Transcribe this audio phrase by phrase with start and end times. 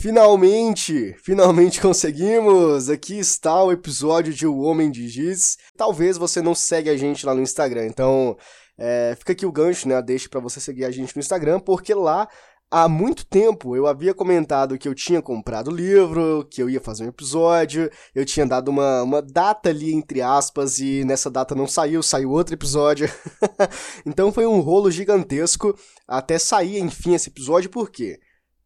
[0.00, 2.88] Finalmente, finalmente conseguimos!
[2.88, 5.58] Aqui está o episódio de O Homem de Giz.
[5.76, 8.36] Talvez você não segue a gente lá no Instagram, então
[8.78, 10.00] é, fica aqui o gancho, né?
[10.00, 12.28] Deixa para você seguir a gente no Instagram, porque lá
[12.70, 16.80] há muito tempo eu havia comentado que eu tinha comprado o livro, que eu ia
[16.80, 21.56] fazer um episódio, eu tinha dado uma, uma data ali, entre aspas, e nessa data
[21.56, 23.10] não saiu, saiu outro episódio.
[24.06, 25.76] então foi um rolo gigantesco
[26.06, 28.20] até sair, enfim, esse episódio, por quê?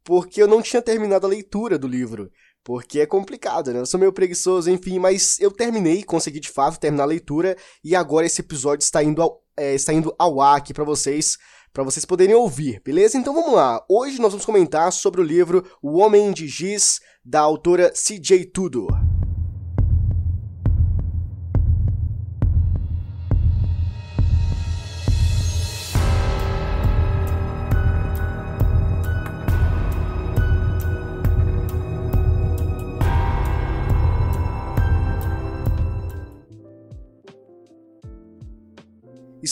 [0.05, 2.31] Porque eu não tinha terminado a leitura do livro.
[2.65, 3.81] Porque é complicado, né?
[3.81, 7.97] Eu sou meio preguiçoso, enfim, mas eu terminei, consegui de fato terminar a leitura, e
[7.97, 11.37] agora esse episódio está indo ao, é, está indo ao ar aqui para vocês,
[11.73, 13.19] para vocês poderem ouvir, beleza?
[13.19, 13.85] Então vamos lá.
[13.89, 18.47] Hoje nós vamos comentar sobre o livro O Homem de Giz, da autora C.J.
[18.47, 19.12] Tudor.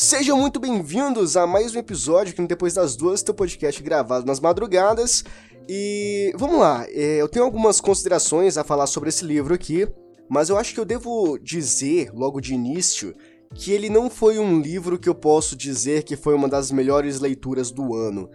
[0.01, 4.41] Sejam muito bem-vindos a mais um episódio no Depois das Duas, teu podcast gravado nas
[4.41, 5.23] madrugadas.
[5.69, 9.87] E vamos lá, é, eu tenho algumas considerações a falar sobre esse livro aqui,
[10.27, 13.15] mas eu acho que eu devo dizer logo de início
[13.55, 17.21] que ele não foi um livro que eu posso dizer que foi uma das melhores
[17.21, 18.31] leituras do ano.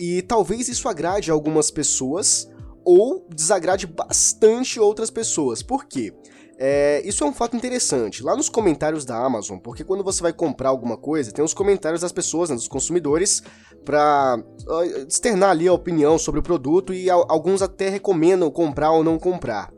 [0.00, 2.50] E talvez isso agrade algumas pessoas
[2.82, 5.62] ou desagrade bastante outras pessoas.
[5.62, 6.14] Por quê?
[6.62, 8.22] É, isso é um fato interessante.
[8.22, 12.02] Lá nos comentários da Amazon, porque quando você vai comprar alguma coisa, tem os comentários
[12.02, 13.42] das pessoas, né, dos consumidores,
[13.82, 14.38] para
[15.08, 19.72] externar ali a opinião sobre o produto e alguns até recomendam comprar ou não comprar.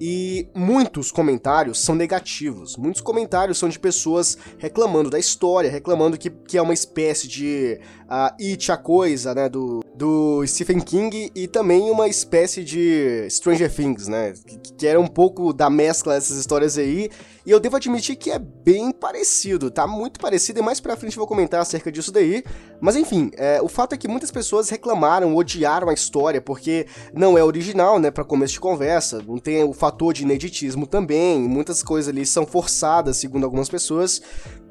[0.00, 2.76] E muitos comentários são negativos.
[2.76, 7.80] Muitos comentários são de pessoas reclamando da história, reclamando que, que é uma espécie de
[8.14, 13.72] uh, It a Coisa, né, do, do Stephen King, e também uma espécie de Stranger
[13.74, 17.10] Things, né, que, que era um pouco da mescla dessas histórias aí.
[17.44, 19.86] E eu devo admitir que é bem parecido, tá?
[19.86, 22.42] Muito parecido, e mais pra frente eu vou comentar acerca disso daí.
[22.80, 27.36] Mas enfim, é, o fato é que muitas pessoas reclamaram, odiaram a história, porque não
[27.36, 29.22] é original, né, pra começo de conversa.
[29.26, 34.22] Não tem o fator de ineditismo também, muitas coisas ali são forçadas, segundo algumas pessoas.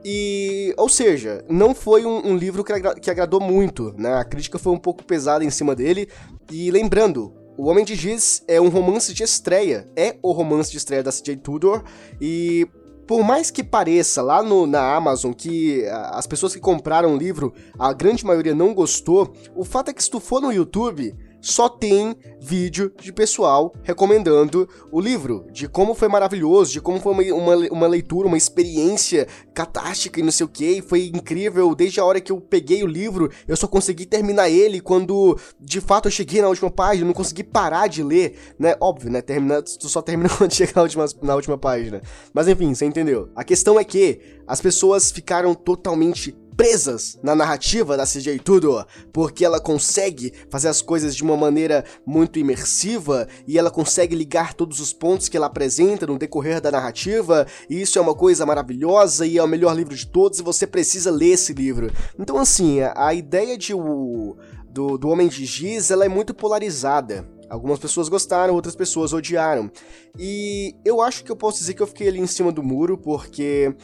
[0.05, 4.15] E, ou seja, não foi um, um livro que, agra que agradou muito, né?
[4.15, 6.09] A crítica foi um pouco pesada em cima dele.
[6.51, 10.77] E lembrando, o Homem de Giz é um romance de estreia, é o romance de
[10.77, 11.83] estreia da CJ Tudor,
[12.19, 12.67] e
[13.05, 17.53] por mais que pareça lá no, na Amazon que as pessoas que compraram o livro,
[17.77, 21.67] a grande maioria não gostou, o fato é que se tu for no YouTube, só
[21.67, 27.23] tem vídeo de pessoal recomendando o livro, de como foi maravilhoso, de como foi uma,
[27.33, 31.75] uma, uma leitura, uma experiência catástica e não sei o que, foi incrível.
[31.75, 35.81] Desde a hora que eu peguei o livro, eu só consegui terminar ele quando de
[35.81, 38.75] fato eu cheguei na última página, não consegui parar de ler, né?
[38.79, 39.21] Óbvio, né?
[39.21, 42.01] Termina, tu só termina quando chega na última, na última página.
[42.33, 43.29] Mas enfim, você entendeu.
[43.35, 49.45] A questão é que as pessoas ficaram totalmente presas na narrativa da CJ Tudor, porque
[49.45, 54.79] ela consegue fazer as coisas de uma maneira muito imersiva e ela consegue ligar todos
[54.79, 59.25] os pontos que ela apresenta no decorrer da narrativa, e isso é uma coisa maravilhosa
[59.25, 61.91] e é o melhor livro de todos e você precisa ler esse livro.
[62.19, 64.35] Então assim, a ideia de o
[64.73, 67.29] do, do Homem de Giz, ela é muito polarizada.
[67.47, 69.69] Algumas pessoas gostaram, outras pessoas odiaram.
[70.17, 72.97] E eu acho que eu posso dizer que eu fiquei ali em cima do muro,
[72.97, 73.75] porque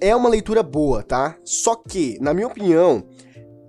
[0.00, 1.36] é uma leitura boa, tá?
[1.44, 3.06] Só que, na minha opinião,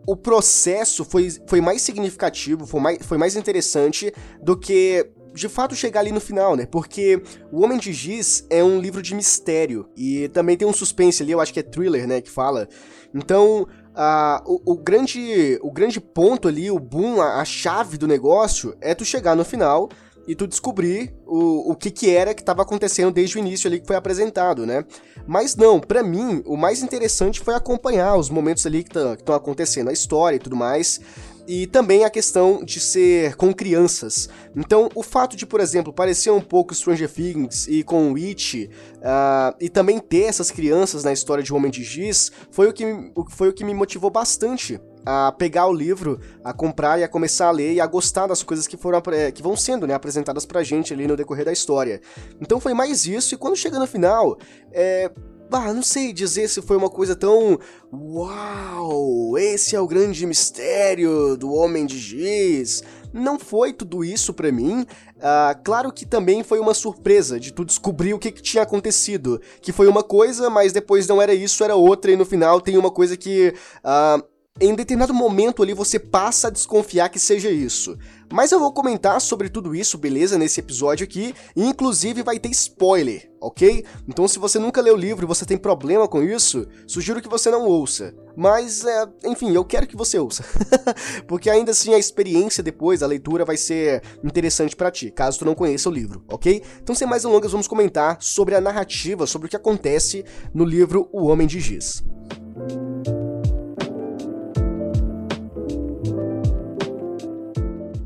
[0.07, 5.75] o processo foi, foi mais significativo, foi mais, foi mais interessante do que de fato
[5.75, 6.65] chegar ali no final, né?
[6.65, 7.21] Porque
[7.51, 11.33] O Homem de Giz é um livro de mistério e também tem um suspense ali,
[11.33, 12.69] eu acho que é thriller, né, que fala.
[13.13, 18.07] Então, uh, o, o, grande, o grande ponto ali, o boom, a, a chave do
[18.07, 19.89] negócio é tu chegar no final
[20.27, 23.79] e tu descobrir o, o que que era que estava acontecendo desde o início ali
[23.79, 24.85] que foi apresentado, né?
[25.27, 29.89] Mas não, para mim, o mais interessante foi acompanhar os momentos ali que estão acontecendo,
[29.89, 30.99] a história e tudo mais,
[31.47, 34.29] e também a questão de ser com crianças.
[34.55, 39.55] Então, o fato de, por exemplo, parecer um pouco Stranger Things e com Witch, uh,
[39.59, 42.85] e também ter essas crianças na história de Homem de Giz, foi o que,
[43.29, 47.47] foi o que me motivou bastante a pegar o livro, a comprar e a começar
[47.47, 49.01] a ler e a gostar das coisas que foram
[49.33, 52.01] que vão sendo né, apresentadas pra gente ali no decorrer da história.
[52.41, 54.37] Então foi mais isso, e quando chega no final,
[54.71, 55.11] é.
[55.47, 57.59] Bah, não sei dizer se foi uma coisa tão.
[57.93, 59.37] Uau!
[59.37, 62.81] Esse é o grande mistério do Homem de Giz.
[63.13, 64.81] Não foi tudo isso para mim.
[64.81, 69.39] Uh, claro que também foi uma surpresa de tu descobrir o que, que, tinha acontecido.
[69.61, 72.75] Que foi uma coisa, mas depois não era isso, era outra, e no final tem
[72.75, 73.53] uma coisa que.
[73.83, 77.97] Uh, em determinado momento ali você passa a desconfiar que seja isso.
[78.31, 82.49] Mas eu vou comentar sobre tudo isso, beleza, nesse episódio aqui, e inclusive vai ter
[82.51, 83.83] spoiler, ok?
[84.07, 87.27] Então se você nunca leu o livro e você tem problema com isso, sugiro que
[87.27, 88.15] você não ouça.
[88.33, 90.45] Mas, é, enfim, eu quero que você ouça.
[91.27, 95.45] Porque ainda assim a experiência depois, a leitura vai ser interessante para ti, caso tu
[95.45, 96.63] não conheça o livro, ok?
[96.81, 100.23] Então sem mais delongas, vamos comentar sobre a narrativa, sobre o que acontece
[100.53, 102.01] no livro O Homem de Giz.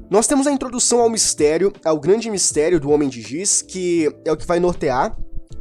[0.10, 4.32] Nós temos a introdução ao mistério, ao grande mistério do Homem de Giz, que é
[4.32, 5.16] o que vai nortear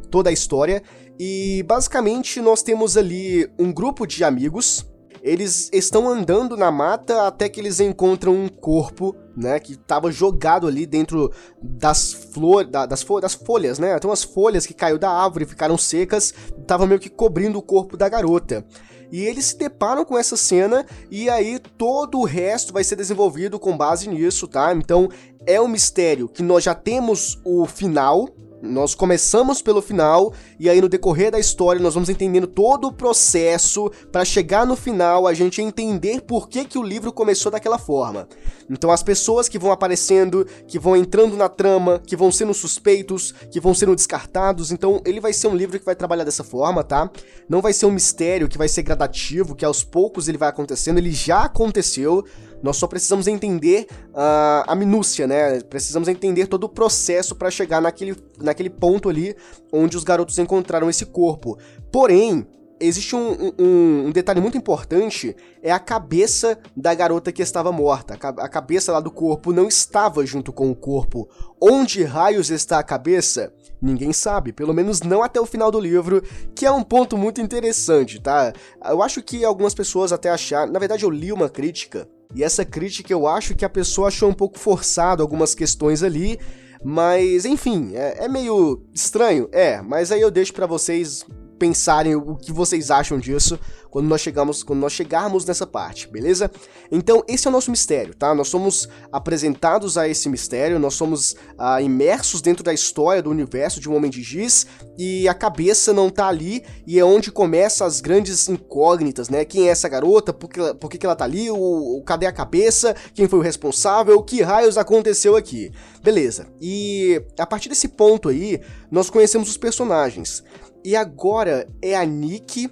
[0.09, 0.81] toda a história.
[1.19, 4.87] E basicamente nós temos ali um grupo de amigos.
[5.21, 10.65] Eles estão andando na mata até que eles encontram um corpo, né, que estava jogado
[10.65, 11.31] ali dentro
[11.61, 13.99] das flores, da, das, fo das folhas, né?
[13.99, 16.33] Tem umas folhas que caiu da árvore, ficaram secas,
[16.65, 18.65] tava meio que cobrindo o corpo da garota.
[19.11, 23.59] E eles se deparam com essa cena e aí todo o resto vai ser desenvolvido
[23.59, 24.73] com base nisso, tá?
[24.73, 25.09] Então
[25.45, 28.29] é um mistério que nós já temos o final,
[28.61, 32.93] nós começamos pelo final e aí no decorrer da história nós vamos entendendo todo o
[32.93, 37.77] processo para chegar no final a gente entender por que, que o livro começou daquela
[37.77, 38.27] forma.
[38.69, 43.33] Então as pessoas que vão aparecendo, que vão entrando na trama, que vão sendo suspeitos,
[43.51, 46.83] que vão sendo descartados, então ele vai ser um livro que vai trabalhar dessa forma,
[46.83, 47.09] tá?
[47.47, 50.97] Não vai ser um mistério que vai ser gradativo, que aos poucos ele vai acontecendo,
[50.97, 52.25] ele já aconteceu.
[52.61, 55.61] Nós só precisamos entender uh, a minúcia, né?
[55.61, 59.35] Precisamos entender todo o processo para chegar naquele, naquele ponto ali
[59.71, 61.57] onde os garotos encontraram esse corpo.
[61.91, 62.45] Porém,
[62.79, 68.17] existe um, um, um, detalhe muito importante, é a cabeça da garota que estava morta.
[68.37, 71.27] A cabeça lá do corpo não estava junto com o corpo.
[71.61, 73.53] Onde raios está a cabeça?
[73.81, 76.21] Ninguém sabe, pelo menos não até o final do livro,
[76.53, 78.51] que é um ponto muito interessante, tá?
[78.83, 82.63] Eu acho que algumas pessoas até acharam, na verdade eu li uma crítica e essa
[82.63, 86.39] crítica eu acho que a pessoa achou um pouco forçado algumas questões ali,
[86.83, 91.25] mas enfim, é, é meio estranho, é, mas aí eu deixo para vocês
[91.59, 93.59] pensarem o que vocês acham disso
[93.91, 96.49] quando nós chegamos, quando nós chegarmos nessa parte, beleza?
[96.91, 98.33] Então esse é o nosso mistério, tá?
[98.33, 103.79] Nós somos apresentados a esse mistério, nós somos ah, imersos dentro da história do universo
[103.79, 104.67] de um homem de giz
[104.97, 109.43] e a cabeça não tá ali e é onde começam as grandes incógnitas, né?
[109.43, 110.31] Quem é essa garota?
[110.31, 111.49] Por que, por que, que ela tá ali?
[111.49, 112.95] O, o, cadê a cabeça?
[113.13, 114.21] Quem foi o responsável?
[114.21, 115.71] Que raios aconteceu aqui?
[116.03, 116.47] Beleza.
[116.61, 118.61] E a partir desse ponto aí,
[118.91, 120.43] nós conhecemos os personagens.
[120.83, 122.69] E agora é a Nick,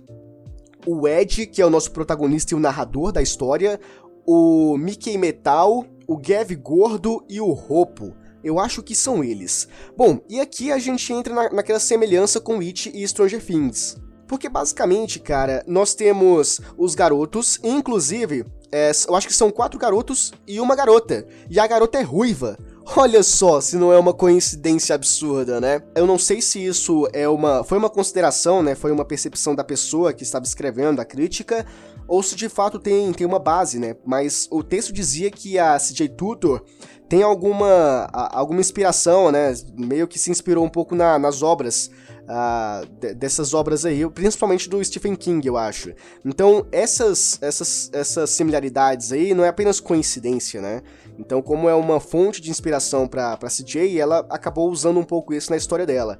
[0.85, 3.79] o Ed, que é o nosso protagonista e o narrador da história,
[4.25, 8.15] o Mickey Metal, o Gav Gordo e o Ropo.
[8.43, 9.67] Eu acho que são eles.
[9.97, 13.97] Bom, e aqui a gente entra na, naquela semelhança com It e Stranger Things.
[14.27, 20.33] Porque basicamente, cara, nós temos os garotos, inclusive, é, eu acho que são quatro garotos
[20.45, 21.25] e uma garota.
[21.49, 22.57] E a garota é ruiva.
[22.95, 25.83] Olha só, se não é uma coincidência absurda, né?
[25.93, 28.75] Eu não sei se isso é uma foi uma consideração, né?
[28.75, 31.65] Foi uma percepção da pessoa que estava escrevendo a crítica
[32.07, 33.97] ou se de fato tem, tem uma base, né?
[34.05, 36.63] Mas o texto dizia que a CJ Tutor
[37.09, 39.53] tem alguma, alguma inspiração, né?
[39.77, 41.91] Meio que se inspirou um pouco na, nas obras
[42.27, 45.93] uh, dessas obras aí, principalmente do Stephen King, eu acho.
[46.23, 50.81] Então, essas, essas, essas similaridades aí não é apenas coincidência, né?
[51.17, 55.49] Então, como é uma fonte de inspiração para CJ, ela acabou usando um pouco isso
[55.49, 56.19] na história dela.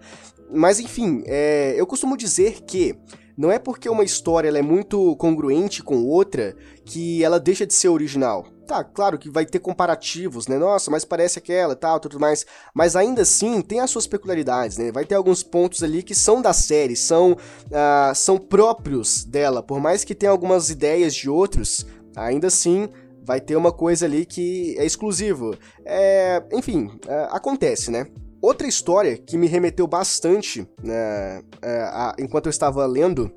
[0.51, 2.97] Mas, enfim, é, eu costumo dizer que
[3.37, 7.89] não é porque uma história é muito congruente com outra que ela deixa de ser
[7.89, 8.47] original.
[8.65, 10.57] Tá, claro que vai ter comparativos, né?
[10.57, 12.45] Nossa, mas parece aquela, tal, tudo mais.
[12.73, 14.91] Mas ainda assim, tem as suas peculiaridades, né?
[14.91, 19.61] Vai ter alguns pontos ali que são da série, são, uh, são próprios dela.
[19.61, 22.89] Por mais que tenha algumas ideias de outros, ainda assim
[23.27, 25.53] vai ter uma coisa ali que é exclusivo.
[25.85, 28.07] É, enfim, é, acontece, né?
[28.41, 33.29] Outra história que me remeteu bastante né, é, a, enquanto eu estava lendo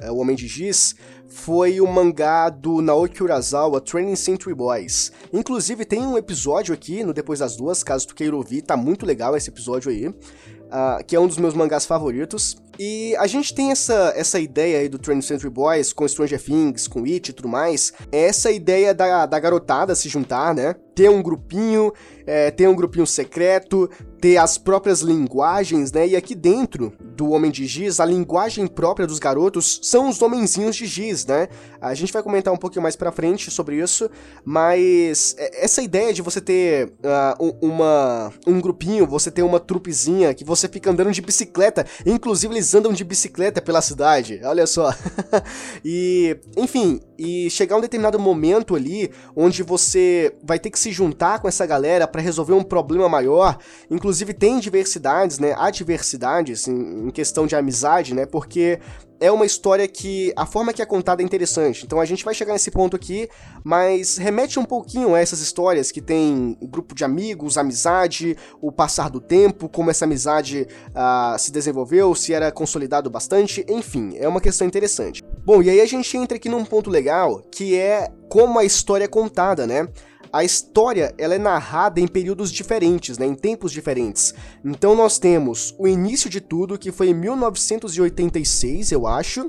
[0.00, 0.94] é, O Homem de Giz
[1.26, 5.12] foi o mangá do Naoki Urasawa, Training Century Boys.
[5.32, 9.06] Inclusive tem um episódio aqui no Depois das Duas, caso tu queira ouvir, tá muito
[9.06, 12.56] legal esse episódio aí, uh, que é um dos meus mangás favoritos.
[12.78, 16.86] E a gente tem essa, essa ideia aí do Training Century Boys com Stranger Things,
[16.86, 17.92] com It e tudo mais.
[18.12, 20.74] É essa ideia da, da garotada se juntar, né?
[20.94, 21.92] Ter um grupinho,
[22.26, 26.06] é, ter um grupinho secreto, ter as próprias linguagens, né?
[26.06, 30.76] E aqui dentro do Homem de Giz, a linguagem própria dos garotos são os homenzinhos
[30.76, 31.48] de giz, né?
[31.80, 34.10] A gente vai comentar um pouquinho mais pra frente sobre isso,
[34.44, 36.92] mas é, essa ideia de você ter
[37.38, 42.54] uh, uma, um grupinho, você ter uma trupezinha, que você fica andando de bicicleta, inclusive
[42.54, 44.92] eles andam de bicicleta pela cidade, olha só.
[45.84, 51.40] e, enfim, e chegar um determinado momento ali onde você vai ter que se juntar
[51.40, 53.58] com essa galera para resolver um problema maior.
[53.90, 55.54] Inclusive tem diversidades, né?
[55.58, 58.24] Adversidades em, em questão de amizade, né?
[58.24, 58.78] Porque
[59.20, 61.84] é uma história que a forma que é contada é interessante.
[61.84, 63.28] Então a gente vai chegar nesse ponto aqui,
[63.64, 69.10] mas remete um pouquinho a essas histórias que tem grupo de amigos, amizade, o passar
[69.10, 74.40] do tempo, como essa amizade uh, se desenvolveu, se era consolidado bastante, enfim, é uma
[74.40, 75.22] questão interessante.
[75.44, 77.07] Bom, e aí a gente entra aqui num ponto legal,
[77.50, 79.88] que é como a história é contada, né?
[80.32, 84.34] a história ela é narrada em períodos diferentes, né, em tempos diferentes.
[84.64, 89.48] Então nós temos o início de tudo, que foi em 1986, eu acho,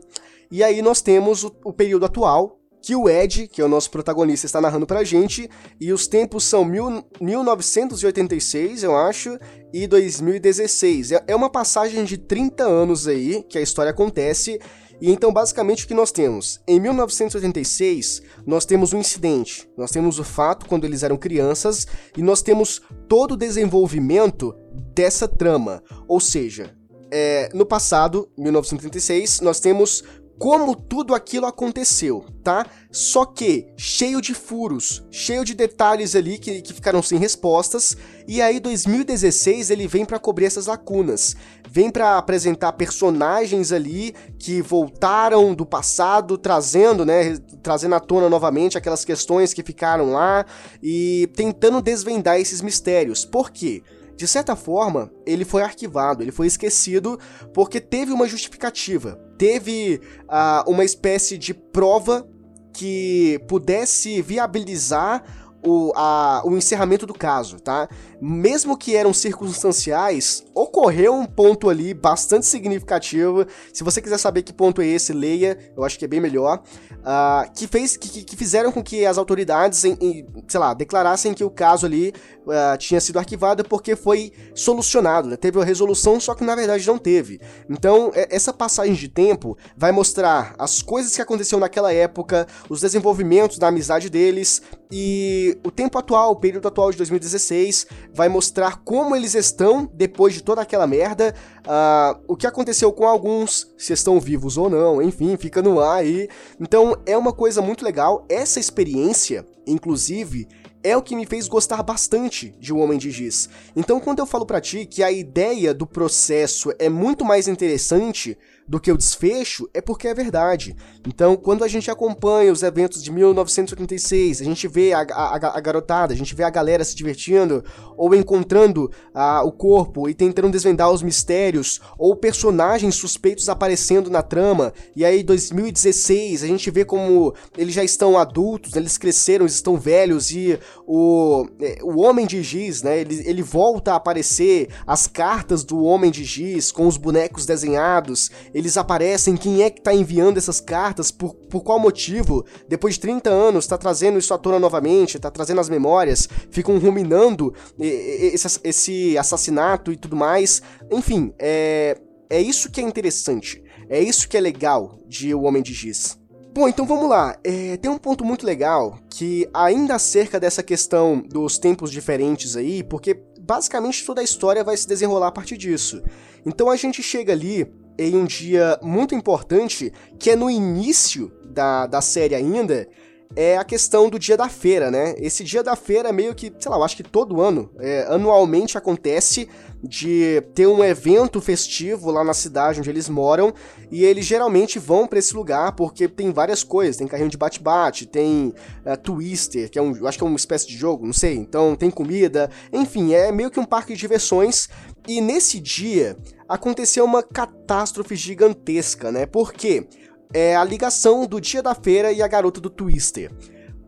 [0.52, 3.92] e aí nós temos o, o período atual, que o Ed, que é o nosso
[3.92, 5.50] protagonista, está narrando pra gente,
[5.82, 9.38] e os tempos são mil, 1986, eu acho,
[9.74, 11.12] e 2016.
[11.12, 14.62] É, é uma passagem de 30 anos aí que a história acontece,
[15.02, 16.60] e então, basicamente, o que nós temos?
[16.68, 21.88] Em 1986, nós temos um incidente, nós temos o fato quando eles eram crianças,
[22.18, 24.54] e nós temos todo o desenvolvimento
[24.94, 25.82] dessa trama.
[26.08, 26.76] Ou seja,
[27.12, 30.04] é, no passado, 1986, nós temos
[30.40, 32.66] como tudo aquilo aconteceu, tá?
[32.90, 38.42] Só que cheio de furos, cheio de detalhes ali que, que ficaram sem respostas, e
[38.42, 41.36] aí 2016 ele vem para cobrir essas lacunas,
[41.70, 48.78] vem para apresentar personagens ali que voltaram do passado, trazendo, né, trazendo à tona novamente
[48.78, 50.46] aquelas questões que ficaram lá
[50.82, 53.26] e tentando desvendar esses mistérios.
[53.26, 53.84] Por quê?
[54.16, 57.20] De certa forma, ele foi arquivado, ele foi esquecido
[57.54, 62.28] porque teve uma justificativa, teve uh, uma espécie de prova
[62.74, 65.24] que pudesse viabilizar
[65.64, 67.90] o, a, o encerramento do caso, tá?
[68.22, 73.46] Mesmo que eram circunstanciais, ocorreu um ponto ali bastante significativo.
[73.74, 76.62] Se você quiser saber que ponto é esse, leia, eu acho que é bem melhor.
[77.00, 81.34] Uh, que, fez, que, que, fizeram com que as autoridades, em, em, sei lá, declarassem
[81.34, 82.14] que o caso ali
[82.50, 85.38] uh, tinha sido arquivado porque foi solucionado, né?
[85.38, 87.40] Teve uma resolução, só que na verdade não teve.
[87.70, 92.82] Então, é, essa passagem de tempo vai mostrar as coisas que aconteceram naquela época, os
[92.82, 98.78] desenvolvimentos da amizade deles e o tempo atual, o período atual de 2016, vai mostrar
[98.84, 103.94] como eles estão depois de toda aquela merda, uh, o que aconteceu com alguns, se
[103.94, 106.28] estão vivos ou não, enfim, fica no ar aí.
[106.60, 108.26] Então é uma coisa muito legal.
[108.28, 110.48] Essa experiência, inclusive,
[110.90, 113.48] é o que me fez gostar bastante de O Homem de Giz.
[113.76, 118.38] Então, quando eu falo para ti que a ideia do processo é muito mais interessante
[118.70, 120.76] do que o desfecho, é porque é verdade.
[121.08, 125.60] Então, quando a gente acompanha os eventos de 1986, a gente vê a, a, a
[125.60, 127.64] garotada, a gente vê a galera se divertindo,
[127.98, 134.22] ou encontrando a, o corpo e tentando desvendar os mistérios, ou personagens suspeitos aparecendo na
[134.22, 139.56] trama, e aí 2016 a gente vê como eles já estão adultos, eles cresceram, eles
[139.56, 144.70] estão velhos, e o, é, o Homem de Giz, né, ele, ele volta a aparecer,
[144.86, 149.82] as cartas do Homem de Giz com os bonecos desenhados, eles aparecem, quem é que
[149.82, 154.34] tá enviando essas cartas, por, por qual motivo, depois de 30 anos, tá trazendo isso
[154.34, 160.62] à tona novamente, tá trazendo as memórias, ficam ruminando esse, esse assassinato e tudo mais.
[160.92, 161.98] Enfim, é,
[162.30, 166.20] é isso que é interessante, é isso que é legal de O Homem de Giz.
[166.54, 167.38] Bom, então vamos lá.
[167.44, 172.84] É, tem um ponto muito legal que ainda acerca dessa questão dos tempos diferentes aí,
[172.84, 176.04] porque basicamente toda a história vai se desenrolar a partir disso.
[176.46, 181.86] Então a gente chega ali em um dia muito importante, que é no início da,
[181.86, 182.88] da série ainda,
[183.36, 185.14] é a questão do dia da feira, né?
[185.18, 188.08] Esse dia da feira é meio que, sei lá, eu acho que todo ano, é,
[188.10, 189.48] anualmente acontece
[189.84, 193.54] de ter um evento festivo lá na cidade onde eles moram
[193.92, 198.06] e eles geralmente vão para esse lugar porque tem várias coisas, tem carrinho de bate-bate,
[198.06, 198.54] tem
[198.86, 201.36] uh, Twister, que é um, eu acho que é uma espécie de jogo, não sei,
[201.36, 204.68] então tem comida, enfim, é meio que um parque de diversões
[205.08, 206.18] e nesse dia
[206.50, 209.28] aconteceu uma catástrofe gigantesca, né?
[209.28, 209.88] Porque
[210.34, 213.32] é a ligação do dia da feira e a garota do Twister.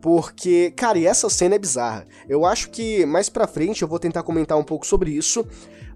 [0.00, 2.06] Porque, cara, e essa cena é bizarra.
[2.28, 5.46] Eu acho que mais pra frente eu vou tentar comentar um pouco sobre isso,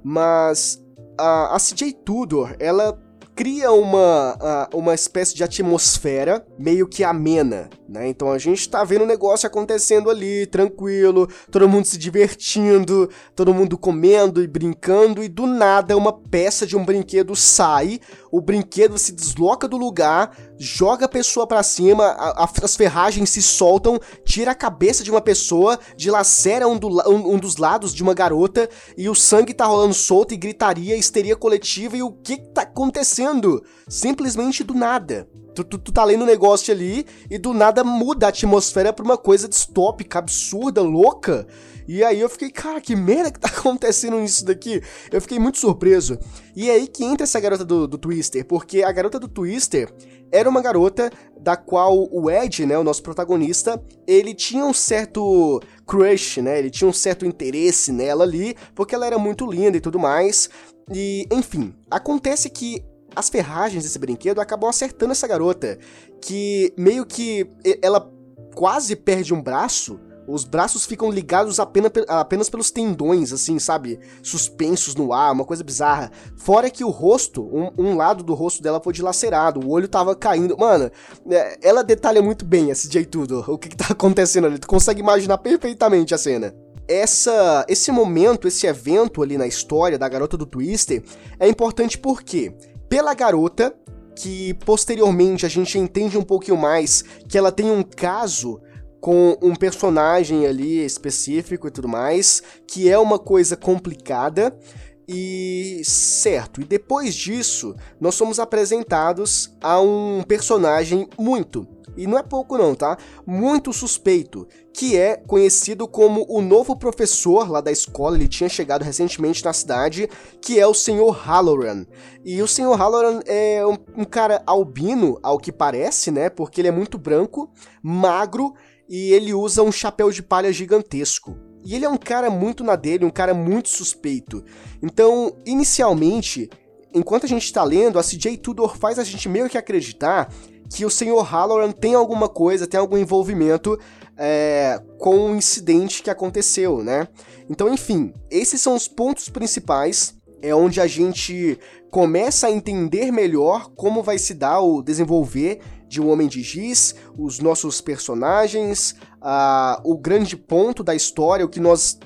[0.03, 0.83] mas
[1.19, 3.01] a, a CJ Tudor, ela
[3.37, 8.09] cria uma, uma espécie de atmosfera meio que amena, né?
[8.09, 13.53] Então a gente tá vendo o negócio acontecendo ali, tranquilo, todo mundo se divertindo, todo
[13.53, 18.99] mundo comendo e brincando, e do nada uma peça de um brinquedo sai, o brinquedo
[18.99, 24.01] se desloca do lugar, joga a pessoa para cima, a, a, as ferragens se soltam,
[24.25, 28.15] tira a cabeça de uma pessoa, dilacera um, do, um, um, dos lados de uma
[28.15, 32.49] garota e o sangue tá rolando solto e gritaria, histeria coletiva e o que, que
[32.49, 33.63] tá acontecendo?
[33.89, 35.29] Simplesmente do nada.
[35.55, 39.05] Tu, tu, tu, tá lendo um negócio ali e do nada muda a atmosfera pra
[39.05, 41.47] uma coisa distópica, absurda, louca.
[41.89, 44.83] E aí eu fiquei, cara, que merda que tá acontecendo nisso daqui?
[45.11, 46.19] Eu fiquei muito surpreso.
[46.55, 49.93] E é aí que entra essa garota do, do Twister, porque a garota do Twister
[50.33, 55.61] era uma garota da qual o Ed, né, o nosso protagonista, ele tinha um certo
[55.87, 56.59] crush, né?
[56.59, 60.51] Ele tinha um certo interesse nela ali, porque ela era muito linda e tudo mais.
[60.93, 65.79] E, enfim, acontece que as ferragens desse brinquedo acabam acertando essa garota,
[66.21, 67.49] que meio que
[67.81, 68.13] ela
[68.55, 74.01] quase perde um braço os braços ficam ligados apenas, apenas pelos tendões, assim, sabe?
[74.23, 76.11] Suspensos no ar, uma coisa bizarra.
[76.37, 80.15] Fora que o rosto, um, um lado do rosto dela foi dilacerado, o olho tava
[80.15, 80.57] caindo.
[80.59, 80.91] Mano,
[81.31, 84.59] é, ela detalha muito bem esse dia e tudo, o que, que tá acontecendo ali.
[84.59, 86.55] Tu consegue imaginar perfeitamente a cena
[86.89, 91.03] essa, esse momento, esse evento ali na história da garota do Twister
[91.39, 92.55] é importante porque,
[92.89, 93.75] pela garota,
[94.15, 98.61] que posteriormente a gente entende um pouquinho mais que ela tem um caso
[99.07, 104.59] com um personagem ali específico e tudo mais, que é uma coisa complicada.
[105.07, 112.23] E certo, e depois disso, nós somos apresentados a um personagem muito, e não é
[112.25, 112.99] pouco não, tá?
[113.25, 118.83] Muito suspeito, que é conhecido como o novo professor lá da escola, ele tinha chegado
[118.83, 120.11] recentemente na cidade,
[120.43, 121.13] que é o Sr.
[121.13, 121.87] Halloran.
[122.25, 122.75] E o Sr.
[122.77, 126.29] Halloran é um, um cara albino, ao que parece, né?
[126.29, 127.49] Porque ele é muito branco,
[127.81, 128.53] magro
[128.89, 131.37] e ele usa um chapéu de palha gigantesco.
[131.65, 134.45] E ele é um cara muito na dele, um cara muito suspeito.
[134.81, 136.49] Então, inicialmente,
[136.95, 140.33] enquanto a gente está lendo, a CJ Tudor faz a gente meio que acreditar
[140.73, 141.23] que o Sr.
[141.23, 143.79] Halloran tem alguma coisa, tem algum envolvimento
[144.17, 147.09] é, com o incidente que aconteceu, né?
[147.51, 150.15] Então, enfim, esses são os pontos principais.
[150.43, 151.59] É onde a gente
[151.91, 156.95] começa a entender melhor como vai se dar o desenvolver de Um Homem de Giz,
[157.17, 161.99] os nossos personagens, uh, o grande ponto da história, o que nós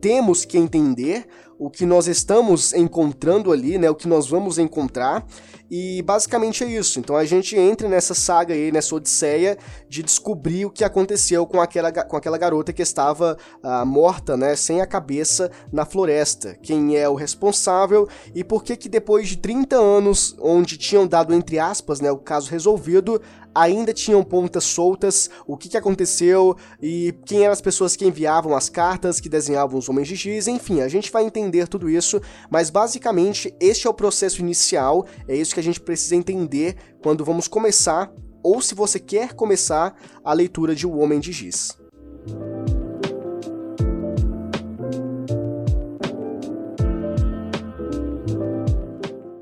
[0.00, 1.26] temos que entender,
[1.58, 5.26] o que nós estamos encontrando ali, né, o que nós vamos encontrar,
[5.70, 6.98] e basicamente é isso.
[6.98, 11.60] Então a gente entra nessa saga aí, nessa odisseia de descobrir o que aconteceu com
[11.60, 16.56] aquela, com aquela garota que estava uh, morta, né, sem a cabeça na floresta.
[16.62, 21.34] Quem é o responsável e por que que depois de 30 anos, onde tinham dado
[21.34, 23.20] entre aspas, né, o caso resolvido,
[23.58, 28.54] ainda tinham pontas soltas, o que, que aconteceu e quem eram as pessoas que enviavam
[28.54, 32.20] as cartas, que desenhavam os homens de Giz, enfim, a gente vai entender tudo isso,
[32.48, 37.24] mas basicamente este é o processo inicial, é isso que a gente precisa entender quando
[37.24, 41.76] vamos começar, ou se você quer começar, a leitura de O Homem de Giz.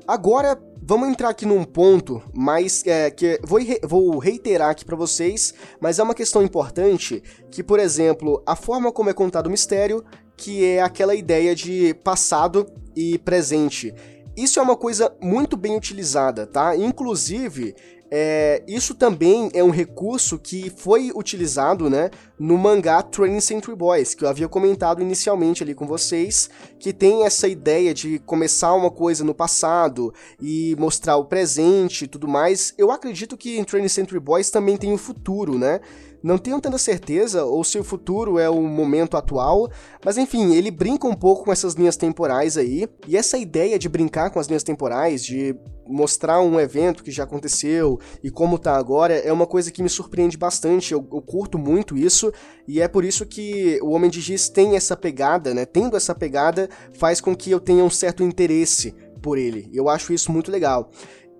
[0.07, 0.57] Agora,
[0.89, 5.99] Vamos entrar aqui num ponto mais é, que vou, vou reiterar aqui para vocês, mas
[5.99, 7.21] é uma questão importante
[7.51, 10.01] que, por exemplo, a forma como é contado o mistério,
[10.37, 13.93] que é aquela ideia de passado e presente.
[14.37, 16.73] Isso é uma coisa muito bem utilizada, tá?
[16.73, 17.75] Inclusive,
[18.09, 24.13] é, isso também é um recurso que foi utilizado né, no mangá Training Century Boys,
[24.13, 28.89] que eu havia comentado inicialmente ali com vocês, que tem essa ideia de começar uma
[28.89, 32.73] coisa no passado e mostrar o presente e tudo mais.
[32.77, 35.81] Eu acredito que em Training Century Boys também tem o futuro, né?
[36.21, 39.69] Não tenho tanta certeza ou se o futuro é o momento atual,
[40.03, 42.87] mas enfim, ele brinca um pouco com essas linhas temporais aí.
[43.07, 45.55] E essa ideia de brincar com as linhas temporais, de
[45.87, 49.89] mostrar um evento que já aconteceu e como tá agora, é uma coisa que me
[49.89, 50.91] surpreende bastante.
[50.91, 52.31] Eu, eu curto muito isso
[52.67, 55.65] e é por isso que o Homem de Giz tem essa pegada, né?
[55.65, 59.69] Tendo essa pegada, faz com que eu tenha um certo interesse por ele.
[59.73, 60.91] Eu acho isso muito legal.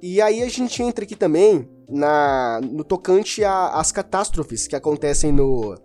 [0.01, 5.75] E aí a gente entra aqui também na, no tocante às catástrofes que acontecem no,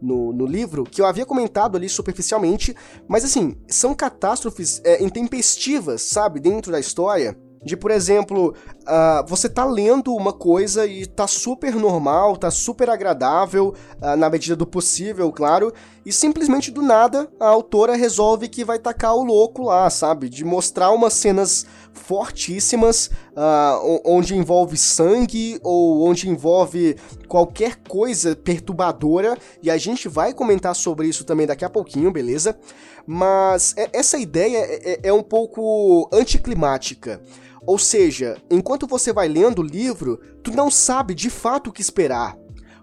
[0.00, 2.74] no, no, livro, que eu havia comentado ali superficialmente,
[3.06, 7.36] mas assim, são catástrofes é, intempestivas, sabe, dentro da história.
[7.62, 12.88] De, por exemplo, uh, você tá lendo uma coisa e tá super normal, tá super
[12.88, 15.70] agradável, uh, na medida do possível, claro,
[16.04, 20.30] e simplesmente do nada a autora resolve que vai tacar o louco lá, sabe?
[20.30, 26.96] De mostrar umas cenas fortíssimas, uh, onde envolve sangue ou onde envolve
[27.28, 32.58] qualquer coisa perturbadora, e a gente vai comentar sobre isso também daqui a pouquinho, beleza?
[33.06, 37.20] Mas essa ideia é, é, é um pouco anticlimática.
[37.66, 41.80] Ou seja, enquanto você vai lendo o livro, tu não sabe de fato o que
[41.82, 42.36] esperar.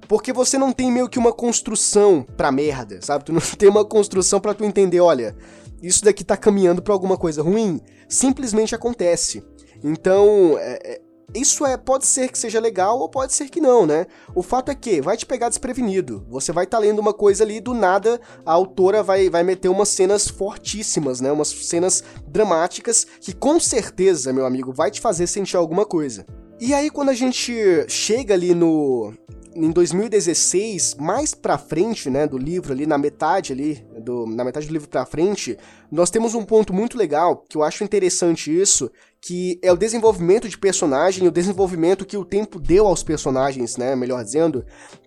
[0.08, 3.26] Porque você não tem meio que uma construção pra merda, sabe?
[3.26, 5.36] Tu não tem uma construção para tu entender, olha,
[5.82, 7.80] isso daqui tá caminhando para alguma coisa ruim.
[8.08, 9.44] Simplesmente acontece.
[9.84, 11.02] Então, é, é,
[11.36, 14.08] isso é pode ser que seja legal ou pode ser que não, né?
[14.34, 16.26] O fato é que vai te pegar desprevenido.
[16.30, 19.68] Você vai estar tá lendo uma coisa ali do nada, a autora vai, vai meter
[19.70, 21.32] umas cenas fortíssimas, né?
[21.32, 26.26] Umas cenas dramáticas que com certeza, meu amigo, vai te fazer sentir alguma coisa.
[26.60, 27.54] E aí quando a gente
[27.88, 29.14] chega ali no
[29.56, 34.68] em 2016, mais pra frente, né, do livro ali, na metade ali, do, na metade
[34.68, 35.58] do livro pra frente,
[35.92, 40.48] nós temos um ponto muito legal, que eu acho interessante isso, que é o desenvolvimento
[40.48, 44.66] de personagem, o desenvolvimento que o tempo deu aos personagens, né, melhor dizendo,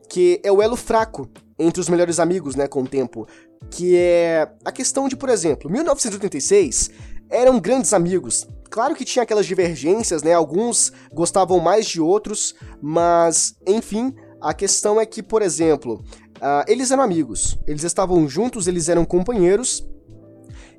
[0.09, 3.27] que é o elo fraco entre os melhores amigos, né, com o tempo,
[3.71, 6.91] que é a questão de, por exemplo, 1986
[7.31, 10.33] eram grandes amigos, Claro que tinha aquelas divergências, né?
[10.33, 16.05] Alguns gostavam mais de outros, mas, enfim, a questão é que, por exemplo,
[16.37, 19.85] uh, eles eram amigos, eles estavam juntos, eles eram companheiros,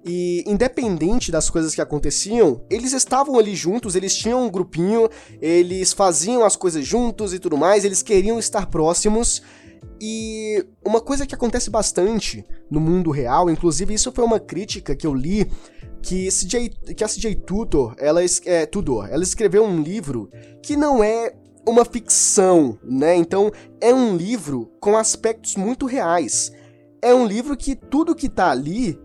[0.03, 5.07] e independente das coisas que aconteciam, eles estavam ali juntos, eles tinham um grupinho,
[5.39, 9.41] eles faziam as coisas juntos e tudo mais, eles queriam estar próximos.
[9.99, 15.05] E uma coisa que acontece bastante no mundo real, inclusive isso foi uma crítica que
[15.05, 15.51] eu li,
[16.01, 20.29] que, CJ, que a CJ Tudor, ela, é, Tudor, ela escreveu um livro
[20.63, 21.35] que não é
[21.67, 23.15] uma ficção, né?
[23.15, 26.51] Então é um livro com aspectos muito reais.
[27.01, 28.99] É um livro que tudo que tá ali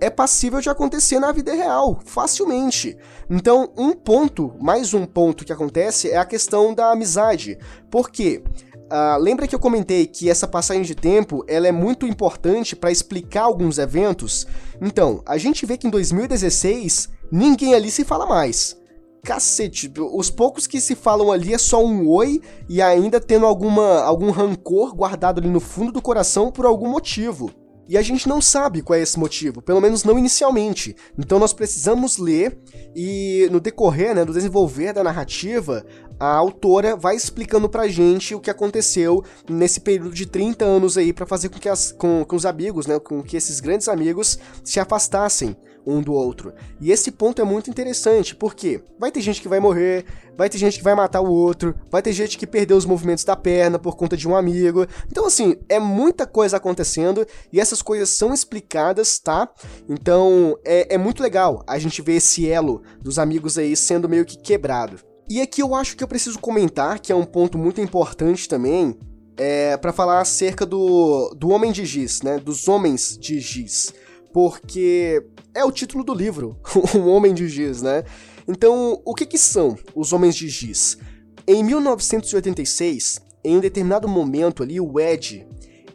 [0.00, 2.96] é passível de acontecer na vida real, facilmente.
[3.30, 7.56] Então, um ponto, mais um ponto que acontece é a questão da amizade.
[7.88, 8.42] Por quê?
[8.74, 12.90] Uh, lembra que eu comentei que essa passagem de tempo ela é muito importante para
[12.90, 14.44] explicar alguns eventos?
[14.80, 18.81] Então, a gente vê que em 2016 ninguém ali se fala mais
[19.22, 19.90] cacete.
[19.98, 24.30] Os poucos que se falam ali é só um oi e ainda tendo alguma, algum
[24.30, 27.50] rancor guardado ali no fundo do coração por algum motivo.
[27.88, 30.96] E a gente não sabe qual é esse motivo, pelo menos não inicialmente.
[31.18, 32.58] Então nós precisamos ler
[32.94, 35.84] e no decorrer, né, do desenvolver da narrativa,
[36.18, 41.12] a autora vai explicando pra gente o que aconteceu nesse período de 30 anos aí
[41.12, 44.38] para fazer com que, as, com, com os amigos, né, com que esses grandes amigos
[44.64, 46.52] se afastassem um do outro.
[46.80, 50.04] E esse ponto é muito interessante, porque vai ter gente que vai morrer,
[50.36, 53.24] vai ter gente que vai matar o outro, vai ter gente que perdeu os movimentos
[53.24, 54.86] da perna por conta de um amigo.
[55.10, 59.48] Então, assim, é muita coisa acontecendo e essas coisas são explicadas, tá?
[59.88, 64.24] Então, é, é muito legal a gente ver esse elo dos amigos aí sendo meio
[64.24, 64.98] que quebrado.
[65.28, 68.98] E aqui eu acho que eu preciso comentar, que é um ponto muito importante também,
[69.36, 72.38] é, para falar acerca do, do Homem de Giz, né?
[72.38, 73.94] Dos Homens de Giz
[74.32, 76.58] porque é o título do livro,
[76.96, 78.04] Um Homem de Giz, né?
[78.46, 80.98] Então, o que, que são os Homens de Giz?
[81.46, 85.46] Em 1986, em um determinado momento ali, o Ed,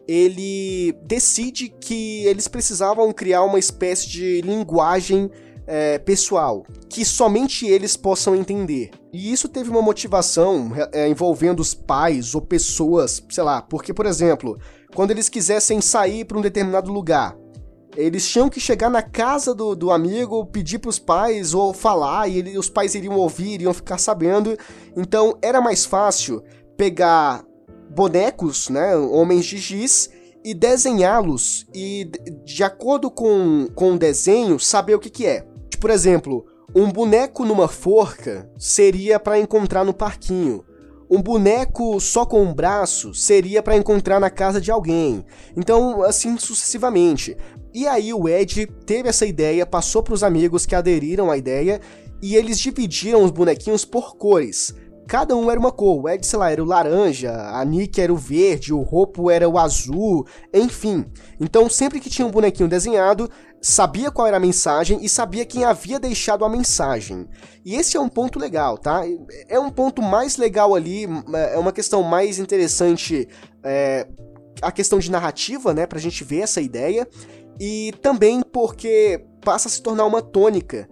[0.07, 5.29] ele decide que eles precisavam criar uma espécie de linguagem
[5.65, 8.91] é, pessoal, que somente eles possam entender.
[9.11, 14.05] E isso teve uma motivação é, envolvendo os pais ou pessoas, sei lá, porque, por
[14.05, 14.57] exemplo,
[14.95, 17.37] quando eles quisessem sair para um determinado lugar,
[17.97, 22.37] eles tinham que chegar na casa do, do amigo, pedir pros pais ou falar, e
[22.37, 24.55] ele, os pais iriam ouvir, iriam ficar sabendo.
[24.95, 26.43] Então era mais fácil
[26.77, 27.43] pegar
[27.89, 30.11] bonecos, né, homens de giz,
[30.45, 32.09] e desenhá-los, e
[32.45, 35.45] de acordo com, com o desenho, saber o que, que é.
[35.79, 40.63] Por exemplo, um boneco numa forca seria para encontrar no parquinho.
[41.09, 45.25] Um boneco só com um braço seria para encontrar na casa de alguém.
[45.55, 47.37] Então, assim sucessivamente.
[47.77, 51.79] E aí o Ed teve essa ideia, passou para os amigos que aderiram à ideia
[52.19, 54.73] e eles dividiram os bonequinhos por cores.
[55.07, 56.01] Cada um era uma cor.
[56.01, 59.47] O Ed, sei lá, era o laranja, a Nick era o verde, o Ropo era
[59.47, 61.05] o azul, enfim.
[61.39, 63.29] Então, sempre que tinha um bonequinho desenhado,
[63.61, 67.27] sabia qual era a mensagem e sabia quem havia deixado a mensagem.
[67.63, 69.03] E esse é um ponto legal, tá?
[69.47, 71.07] É um ponto mais legal ali,
[71.53, 73.27] é uma questão mais interessante,
[73.63, 74.07] é,
[74.63, 77.07] a questão de narrativa, né, pra gente ver essa ideia
[77.59, 80.87] e também porque passa a se tornar uma tônica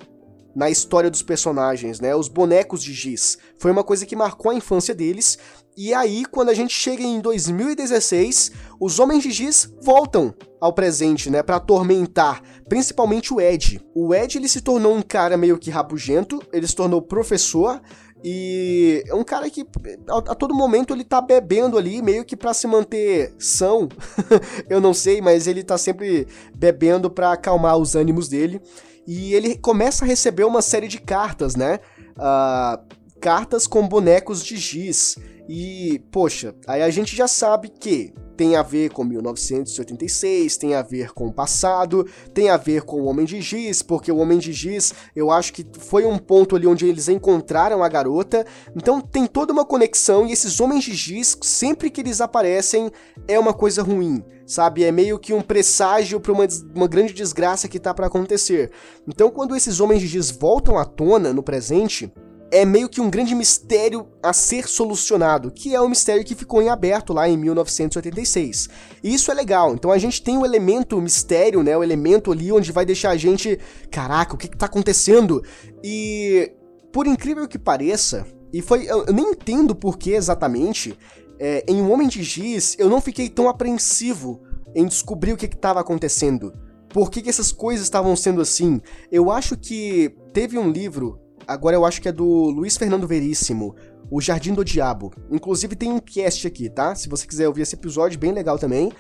[0.56, 2.16] na história dos personagens, né?
[2.16, 3.38] Os bonecos de giz.
[3.60, 5.38] Foi uma coisa que marcou a infância deles.
[5.76, 11.30] E aí, quando a gente chega em 2016, os homens de giz voltam ao presente,
[11.30, 13.82] né, para atormentar, principalmente o Ed.
[13.94, 17.82] O Ed ele se tornou um cara meio que rabugento, ele se tornou professor,
[18.28, 19.68] e é um cara que
[20.10, 23.88] a, a, todo momento ele tá bebendo ali, meio que para se manter são.
[24.68, 28.60] eu não sei, mas ele tá sempre bebendo para acalmar os ânimos dele.
[29.06, 31.80] E ele começa a receber uma série de cartas, né?
[32.16, 32.82] uh,
[33.20, 35.18] cartas com bonecos de giz.
[35.48, 40.82] E, poxa, aí a gente já sabe que tem a ver com 1986, tem a
[40.82, 44.38] ver com o passado, tem a ver com o Homem de Giz, porque o Homem
[44.38, 48.46] de Giz, eu acho que foi um ponto ali onde eles encontraram a garota.
[48.76, 52.92] Então tem toda uma conexão e esses Homens de Giz, sempre que eles aparecem,
[53.28, 54.84] é uma coisa ruim, sabe?
[54.84, 58.72] É meio que um presságio para uma, uma grande desgraça que tá para acontecer.
[59.08, 62.12] Então quando esses Homens de Giz voltam à tona no presente,
[62.52, 66.62] é meio que um grande mistério a ser solucionado, que é o mistério que ficou
[66.62, 68.70] em aberto lá em 1986.
[69.04, 69.74] E isso é legal.
[69.74, 73.18] Então a gente tem o elemento mistério, né, o elemento ali onde vai deixar a
[73.18, 75.44] gente, caraca, o que que tá acontecendo?
[75.84, 76.52] E
[76.94, 80.98] por incrível que pareça, e foi eu, eu nem entendo por que exatamente,
[81.40, 84.42] é, em Um Homem de Giz eu não fiquei tão apreensivo
[84.74, 86.54] em descobrir o que estava acontecendo.
[86.90, 88.80] Por que, que essas coisas estavam sendo assim?
[89.12, 93.76] Eu acho que teve um livro Agora eu acho que é do Luiz Fernando Veríssimo,
[94.10, 95.12] O Jardim do Diabo.
[95.32, 96.96] Inclusive tem um cast aqui, tá?
[96.96, 98.92] Se você quiser ouvir esse episódio, bem legal também.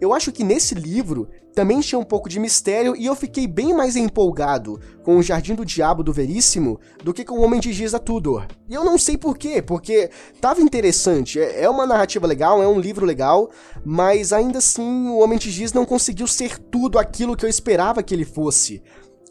[0.00, 3.72] Eu acho que nesse livro também tinha um pouco de mistério e eu fiquei bem
[3.72, 7.72] mais empolgado com o Jardim do Diabo do Veríssimo do que com o Homem de
[7.72, 8.46] Giz da Tudor.
[8.68, 12.78] E eu não sei porquê, porque tava interessante, é, é uma narrativa legal, é um
[12.78, 13.50] livro legal,
[13.84, 18.02] mas ainda assim o Homem de Giz não conseguiu ser tudo aquilo que eu esperava
[18.02, 18.82] que ele fosse.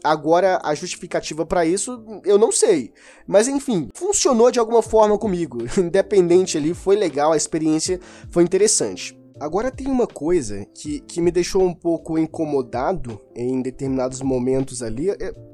[0.04, 2.92] Agora, a justificativa para isso, eu não sei.
[3.26, 5.58] Mas enfim, funcionou de alguma forma comigo.
[5.80, 7.98] Independente ali, foi legal, a experiência
[8.30, 9.18] foi interessante.
[9.40, 15.08] Agora tem uma coisa que, que me deixou um pouco incomodado em determinados momentos ali.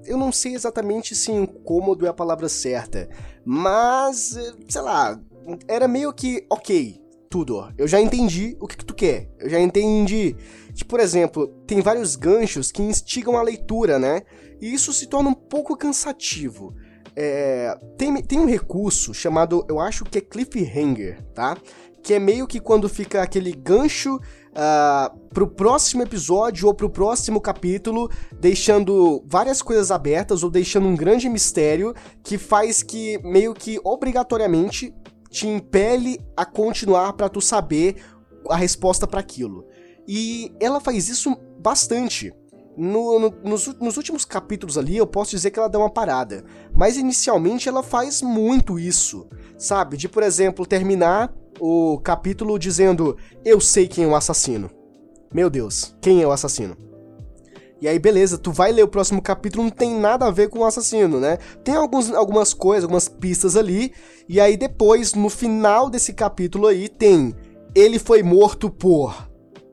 [0.04, 3.08] Eu não sei exatamente se incômodo é a palavra certa,
[3.42, 4.36] mas,
[4.68, 5.18] sei lá,
[5.66, 7.00] era meio que ok,
[7.78, 9.28] Eu já entendi o que, que tu quer.
[9.38, 10.34] Eu já entendi
[10.74, 14.22] que, por exemplo, tem vários ganchos que instigam a leitura, né?
[14.60, 16.74] E isso se torna um pouco cansativo.
[17.14, 21.56] É, tem, tem um recurso chamado, eu acho que é cliffhanger, tá?
[22.02, 27.40] Que é meio que quando fica aquele gancho uh, pro próximo episódio ou pro próximo
[27.40, 33.78] capítulo, deixando várias coisas abertas ou deixando um grande mistério que faz que meio que
[33.84, 34.92] obrigatoriamente
[35.30, 37.96] te impele a continuar para tu saber
[38.48, 39.64] a resposta para aquilo.
[40.06, 42.34] E ela faz isso bastante.
[42.76, 46.44] No, no, nos, nos, últimos capítulos ali, eu posso dizer que ela dá uma parada.
[46.72, 49.28] Mas inicialmente ela faz muito isso.
[49.56, 49.96] Sabe?
[49.96, 54.70] De, por exemplo, terminar o capítulo dizendo: Eu sei quem é o assassino.
[55.32, 56.76] Meu Deus, quem é o assassino?
[57.80, 60.58] E aí, beleza, tu vai ler o próximo capítulo, não tem nada a ver com
[60.58, 61.38] o assassino, né?
[61.64, 63.92] Tem alguns, algumas coisas, algumas pistas ali,
[64.28, 67.34] e aí depois, no final desse capítulo aí, tem.
[67.74, 69.30] Ele foi morto por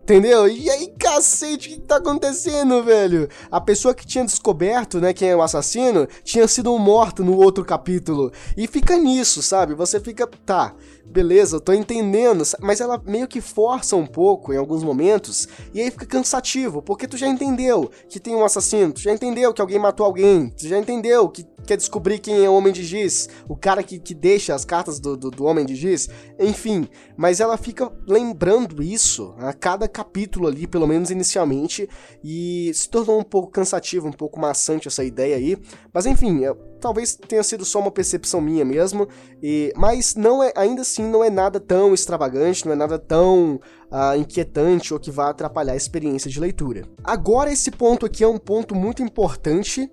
[0.07, 0.47] Entendeu?
[0.47, 3.27] E aí, cacete, o que tá acontecendo, velho?
[3.51, 7.65] A pessoa que tinha descoberto, né, quem é o assassino, tinha sido morto no outro
[7.65, 8.31] capítulo.
[8.55, 9.75] E fica nisso, sabe?
[9.75, 10.73] Você fica, tá,
[11.17, 15.81] beleza, eu tô entendendo, mas ela meio que força um pouco em alguns momentos, e
[15.81, 19.59] aí fica cansativo, porque tu já entendeu que tem um assassino, tu já entendeu que
[19.59, 23.29] alguém matou alguém, tu já entendeu que quer descobrir quem é o Homem de Giz,
[23.47, 27.39] o cara que, que deixa as cartas do, do, do Homem de Giz, enfim, mas
[27.39, 31.87] ela fica lembrando isso a cada capítulo ali, pelo menos inicialmente,
[32.23, 35.57] e se tornou um pouco cansativo, um pouco maçante essa ideia aí,
[35.93, 39.07] mas enfim, eu, talvez tenha sido só uma percepção minha mesmo,
[39.43, 43.59] e, mas não é, ainda assim não é nada tão extravagante, não é nada tão
[43.91, 46.83] uh, inquietante ou que vá atrapalhar a experiência de leitura.
[47.03, 49.91] Agora esse ponto aqui é um ponto muito importante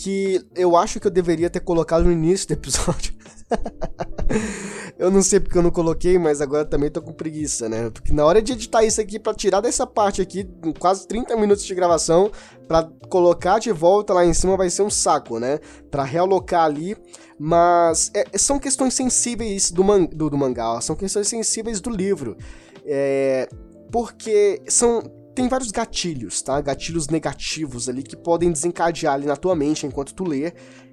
[0.00, 3.12] que eu acho que eu deveria ter colocado no início do episódio.
[4.98, 7.90] eu não sei porque eu não coloquei, mas agora também tô com preguiça, né?
[7.90, 11.64] Porque na hora de editar isso aqui, para tirar dessa parte aqui, quase 30 minutos
[11.66, 12.30] de gravação,
[12.66, 15.58] para colocar de volta lá em cima vai ser um saco, né?
[15.90, 16.96] Para realocar ali.
[17.38, 22.38] Mas é, são questões sensíveis do, man, do, do, mangá, são questões sensíveis do livro.
[22.86, 23.46] É,
[23.92, 25.02] porque são
[25.40, 26.60] tem vários gatilhos, tá?
[26.60, 30.52] Gatilhos negativos ali que podem desencadear ali na tua mente enquanto tu lê.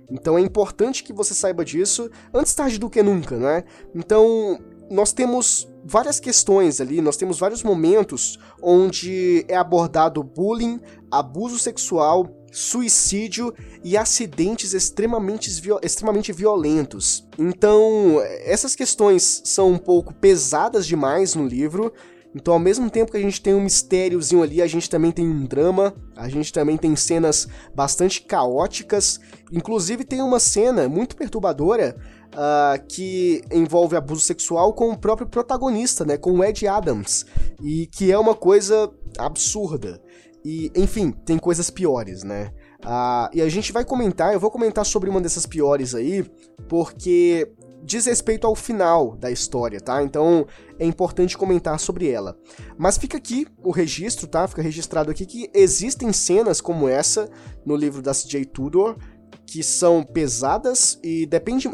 [0.10, 3.66] Então é importante que você saiba disso antes tarde do que nunca, né?
[3.94, 4.58] Então,
[4.90, 10.80] nós temos várias questões ali, nós temos vários momentos onde é abordado bullying,
[11.12, 15.50] abuso sexual, suicídio e acidentes extremamente,
[15.84, 17.28] extremamente violentos.
[17.38, 21.94] Então, essas questões são um pouco pesadas demais no livro,
[22.38, 25.28] então, ao mesmo tempo que a gente tem um mistériozinho ali, a gente também tem
[25.28, 29.20] um drama, a gente também tem cenas bastante caóticas.
[29.52, 31.98] Inclusive, tem uma cena muito perturbadora
[32.28, 36.16] uh, que envolve abuso sexual com o próprio protagonista, né?
[36.16, 37.26] Com o Ed Adams.
[37.60, 40.00] E que é uma coisa absurda.
[40.46, 42.52] E, enfim, tem coisas piores, né?
[42.86, 46.24] Ah, e a gente vai comentar, eu vou comentar sobre uma dessas piores aí,
[46.70, 47.52] porque
[47.88, 50.04] diz respeito ao final da história, tá?
[50.04, 50.46] Então
[50.78, 52.38] é importante comentar sobre ela.
[52.78, 54.46] Mas fica aqui o registro, tá?
[54.48, 57.30] Fica registrado aqui que existem cenas como essa
[57.66, 58.46] no livro da C.J.
[58.46, 58.98] Tudor
[59.46, 61.72] que são pesadas e depende.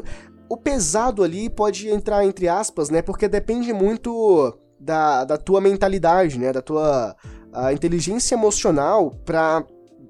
[0.47, 3.01] O pesado ali pode entrar entre aspas, né?
[3.01, 6.53] Porque depende muito da, da tua mentalidade, né?
[6.53, 7.15] Da tua
[7.73, 9.65] inteligência emocional pra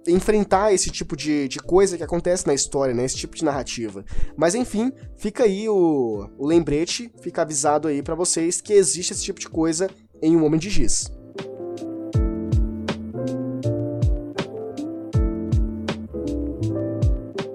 [0.07, 3.05] enfrentar esse tipo de, de coisa que acontece na história, né?
[3.05, 4.03] Esse tipo de narrativa.
[4.35, 9.23] Mas enfim, fica aí o, o lembrete, fica avisado aí para vocês que existe esse
[9.23, 9.89] tipo de coisa
[10.21, 11.11] em Um Homem de Giz.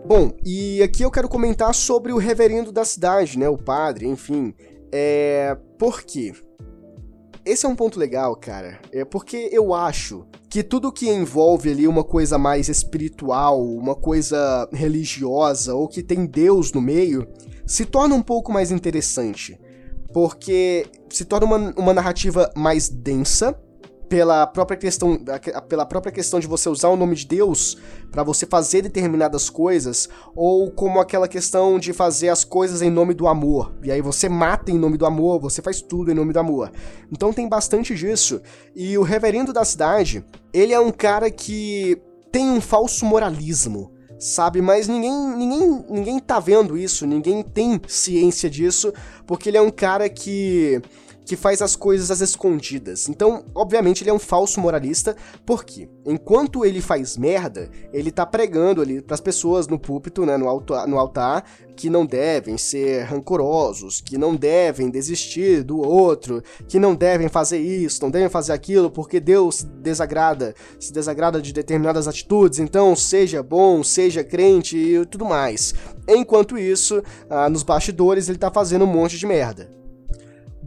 [0.09, 3.47] Bom, e aqui eu quero comentar sobre o reverendo da cidade, né?
[3.47, 4.55] O padre, enfim.
[4.91, 5.55] É.
[5.79, 6.33] Por quê?
[7.45, 8.81] Esse é um ponto legal, cara.
[8.91, 14.69] É porque eu acho que tudo que envolve ali uma coisa mais espiritual, uma coisa
[14.73, 17.27] religiosa ou que tem Deus no meio,
[17.67, 19.61] se torna um pouco mais interessante.
[20.13, 23.59] Porque se torna uma, uma narrativa mais densa,
[24.09, 25.19] pela própria questão
[25.69, 27.77] pela própria questão de você usar o nome de Deus
[28.11, 33.13] para você fazer determinadas coisas ou como aquela questão de fazer as coisas em nome
[33.15, 33.73] do amor.
[33.83, 36.73] E aí você mata em nome do amor você faz tudo em nome do amor.
[37.13, 38.41] Então tem bastante disso.
[38.75, 42.01] E o reverendo da cidade ele é um cara que
[42.33, 44.61] tem um falso moralismo sabe?
[44.61, 48.93] Mas ninguém, ninguém, ninguém tá vendo isso, ninguém tem ciência disso,
[49.27, 50.83] porque ele é um cara que
[51.29, 53.07] que faz as coisas às escondidas.
[53.07, 55.15] Então, obviamente, ele é um falso moralista,
[55.45, 60.49] porque enquanto ele faz merda, ele tá pregando ali pras pessoas no púlpito, né, no
[60.49, 61.45] altar, no altar,
[61.77, 67.59] que não devem ser rancorosos, que não devem desistir do outro, que não devem fazer
[67.59, 72.97] isso, não devem fazer aquilo, porque Deus se desagrada, se desagrada de determinadas atitudes, então
[72.97, 75.75] seja bom, seja crente e tudo mais.
[76.09, 79.78] Enquanto isso, ah, nos bastidores ele tá fazendo um monte de merda.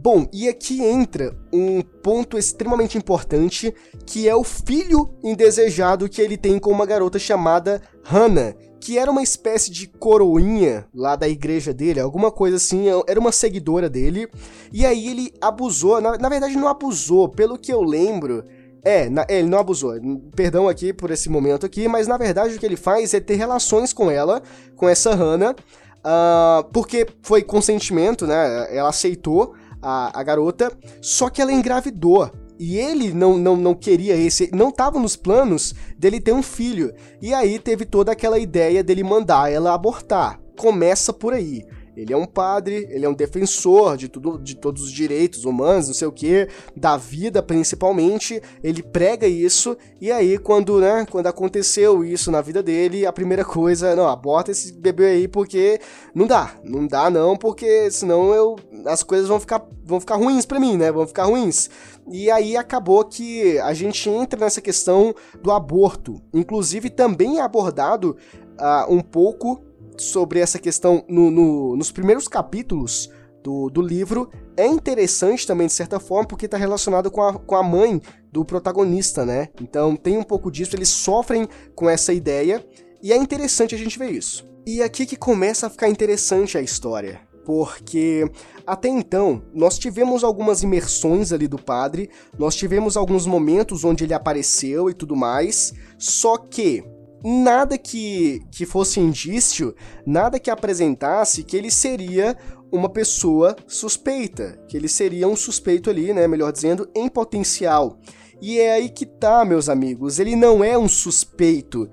[0.02, 3.72] Bom, e aqui entra um ponto extremamente importante,
[4.04, 9.08] que é o filho indesejado que ele tem com uma garota chamada Hannah, que era
[9.08, 14.28] uma espécie de coroinha lá da igreja dele, alguma coisa assim, era uma seguidora dele,
[14.72, 18.42] e aí ele abusou, na, na verdade não abusou, pelo que eu lembro,
[18.84, 19.92] é, na, ele não abusou.
[20.34, 23.36] Perdão aqui por esse momento aqui, mas na verdade o que ele faz é ter
[23.36, 24.42] relações com ela,
[24.74, 28.76] com essa Hannah, uh, porque foi consentimento, né?
[28.76, 32.30] Ela aceitou a, a garota, só que ela engravidou.
[32.58, 36.94] E ele não, não, não queria esse, não estava nos planos dele ter um filho.
[37.20, 40.40] E aí teve toda aquela ideia dele mandar ela abortar.
[40.56, 41.64] Começa por aí.
[41.96, 45.88] Ele é um padre, ele é um defensor de tudo, de todos os direitos humanos,
[45.88, 48.42] não sei o que, da vida principalmente.
[48.62, 53.44] Ele prega isso e aí quando, né, quando aconteceu isso na vida dele, a primeira
[53.44, 55.80] coisa, não, aborta esse bebê aí porque
[56.14, 60.46] não dá, não dá não, porque senão eu as coisas vão ficar vão ficar ruins
[60.46, 60.90] para mim, né?
[60.90, 61.68] Vão ficar ruins.
[62.10, 66.20] E aí acabou que a gente entra nessa questão do aborto.
[66.32, 68.16] Inclusive também é abordado
[68.58, 69.62] uh, um pouco
[70.02, 73.10] sobre essa questão no, no, nos primeiros capítulos
[73.42, 77.56] do, do livro é interessante também, de certa forma, porque está relacionado com a, com
[77.56, 79.48] a mãe do protagonista, né?
[79.60, 82.64] Então tem um pouco disso, eles sofrem com essa ideia,
[83.02, 84.46] e é interessante a gente ver isso.
[84.66, 88.30] E é aqui que começa a ficar interessante a história, porque
[88.64, 94.14] até então nós tivemos algumas imersões ali do padre, nós tivemos alguns momentos onde ele
[94.14, 96.84] apareceu e tudo mais, só que
[97.24, 99.74] nada que, que fosse indício,
[100.06, 102.36] nada que apresentasse que ele seria
[102.70, 107.98] uma pessoa suspeita, que ele seria um suspeito ali, né, melhor dizendo, em potencial.
[108.40, 111.88] E é aí que tá, meus amigos, ele não é um suspeito,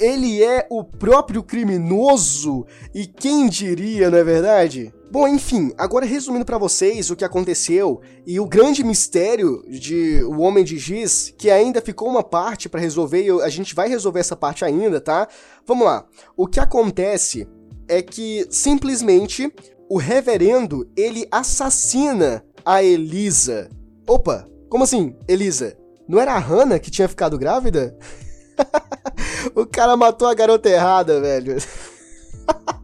[0.00, 4.92] ele é o próprio criminoso, e quem diria, não é verdade?
[5.12, 10.40] Bom, enfim, agora resumindo para vocês o que aconteceu e o grande mistério de O
[10.40, 14.20] Homem de Giz, que ainda ficou uma parte para resolver e a gente vai resolver
[14.20, 15.28] essa parte ainda, tá?
[15.66, 16.06] Vamos lá.
[16.34, 17.46] O que acontece
[17.86, 19.52] é que simplesmente
[19.86, 23.68] o reverendo, ele assassina a Elisa.
[24.08, 25.76] Opa, como assim, Elisa?
[26.08, 27.94] Não era a Hannah que tinha ficado grávida?
[29.54, 31.56] o cara matou a garota errada, velho.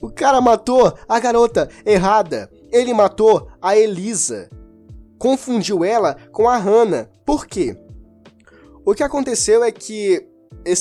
[0.00, 2.50] O cara matou a garota errada.
[2.72, 4.48] Ele matou a Elisa.
[5.18, 7.08] Confundiu ela com a Hannah.
[7.26, 7.76] Por quê?
[8.84, 10.26] O que aconteceu é que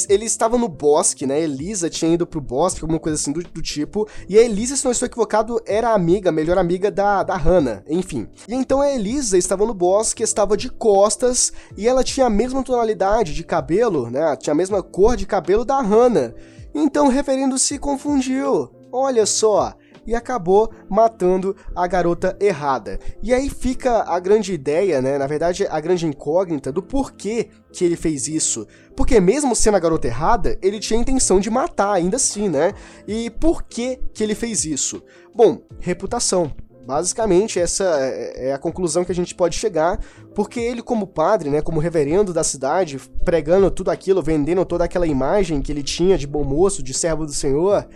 [0.10, 1.42] ele estava no bosque, né?
[1.42, 4.08] Elisa tinha ido pro bosque, alguma coisa assim do, do, tipo.
[4.28, 8.28] E a Elisa, se não estou equivocado, era amiga, melhor amiga da, da Hannah, enfim.
[8.48, 12.64] E então a Elisa estava no bosque, estava de costas, e ela tinha a mesma
[12.64, 14.36] tonalidade de cabelo, né?
[14.36, 16.34] Tinha a mesma cor de cabelo da Hannah.
[16.74, 18.79] Então o reverendo se confundiu.
[18.92, 19.76] Olha só,
[20.10, 23.00] e acabou matando a garota errada.
[23.22, 25.20] E aí fica a grande ideia, né?
[25.20, 28.66] Na verdade, a grande incógnita do porquê que ele fez isso.
[28.96, 32.74] Porque mesmo sendo a garota errada, ele tinha a intenção de matar ainda assim, né?
[33.08, 35.04] E por que que ele fez isso?
[35.34, 36.52] Bom, reputação.
[36.88, 40.00] Basicamente, essa é, é a conclusão que a gente pode chegar,
[40.34, 45.06] porque ele, como padre, né, como reverendo da cidade, pregando tudo aquilo, vendendo toda aquela
[45.06, 47.88] imagem que ele tinha de bom moço, de servo do Senhor,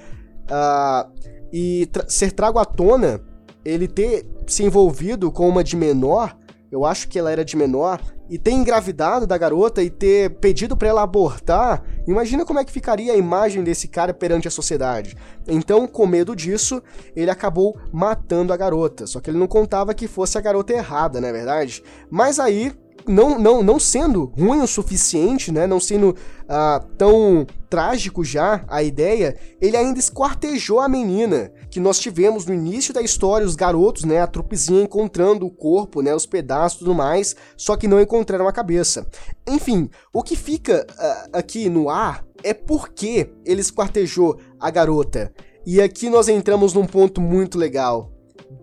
[0.49, 1.11] uh,
[1.51, 3.21] e tra ser trago à tona,
[3.63, 6.35] ele ter se envolvido com uma de menor,
[6.71, 10.75] eu acho que ela era de menor, e ter engravidado da garota e ter pedido
[10.75, 15.15] para ela abortar, imagina como é que ficaria a imagem desse cara perante a sociedade.
[15.47, 16.81] Então, com medo disso,
[17.15, 19.05] ele acabou matando a garota.
[19.05, 21.83] Só que ele não contava que fosse a garota errada, não é verdade?
[22.09, 22.73] Mas aí
[23.07, 25.67] não, não, não sendo ruim o suficiente, né?
[25.67, 31.99] Não sendo uh, tão trágico já a ideia, ele ainda esquartejou a menina, que nós
[31.99, 34.21] tivemos no início da história, os garotos, né?
[34.21, 36.13] A trupezinha encontrando o corpo, né?
[36.13, 39.07] Os pedaços e tudo mais, só que não encontraram a cabeça.
[39.47, 45.33] Enfim, o que fica uh, aqui no ar é porque ele esquartejou a garota.
[45.65, 48.12] E aqui nós entramos num ponto muito legal.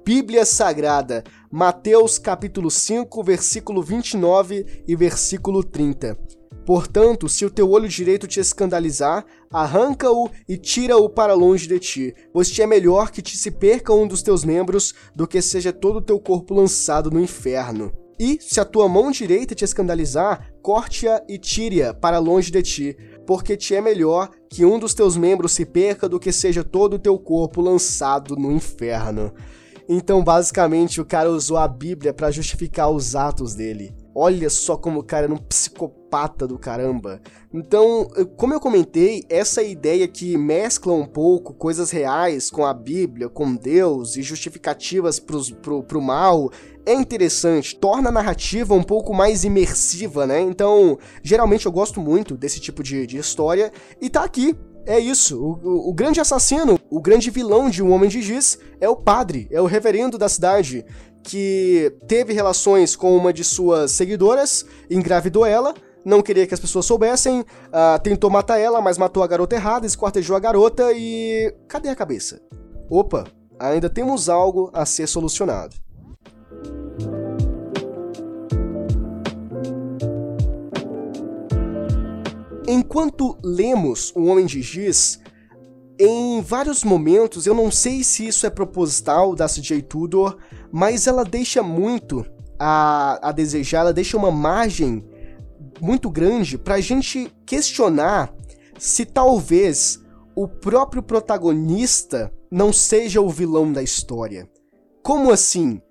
[0.05, 6.17] Bíblia Sagrada, Mateus capítulo 5, versículo 29 e versículo 30.
[6.65, 12.15] Portanto, se o teu olho direito te escandalizar, arranca-o e tira-o para longe de ti,
[12.33, 15.73] pois te é melhor que te se perca um dos teus membros do que seja
[15.73, 17.93] todo o teu corpo lançado no inferno.
[18.19, 22.97] E, se a tua mão direita te escandalizar, corte-a e tire-a para longe de ti,
[23.27, 26.95] porque te é melhor que um dos teus membros se perca do que seja todo
[26.95, 29.33] o teu corpo lançado no inferno.
[29.93, 33.93] Então, basicamente, o cara usou a Bíblia para justificar os atos dele.
[34.15, 37.21] Olha só como o cara era um psicopata do caramba.
[37.53, 43.29] Então, como eu comentei, essa ideia que mescla um pouco coisas reais com a Bíblia,
[43.29, 46.53] com Deus e justificativas pros, pro, pro mal
[46.87, 50.41] é interessante, torna a narrativa um pouco mais imersiva, né?
[50.41, 54.57] Então, geralmente eu gosto muito desse tipo de, de história e tá aqui
[54.87, 55.41] é isso.
[55.41, 59.49] O, o, grande assassino, o grande vilão de Um Homem de Giz é o padre,
[59.51, 60.85] é o reverendo da cidade,
[61.23, 65.75] que teve relações com uma de suas seguidoras, engravidou ela,
[66.05, 69.87] não queria que as pessoas soubessem, uh, tentou matar ela, mas matou a garota errada,
[69.87, 71.55] esquartejou a garota e.
[71.69, 72.41] Cadê a cabeça?
[72.89, 73.25] Opa,
[73.59, 75.77] ainda temos algo a ser solucionado.
[82.73, 85.19] Enquanto lemos O Homem de Giz,
[85.99, 90.37] em vários momentos, eu não sei se isso é proposital da CJ Tudor,
[90.71, 92.25] mas ela deixa muito
[92.57, 95.05] a, a desejar, ela deixa uma margem
[95.81, 98.33] muito grande para a gente questionar
[98.79, 100.01] se talvez
[100.37, 104.49] o próprio protagonista não seja o vilão da história.
[105.03, 105.83] Como assim?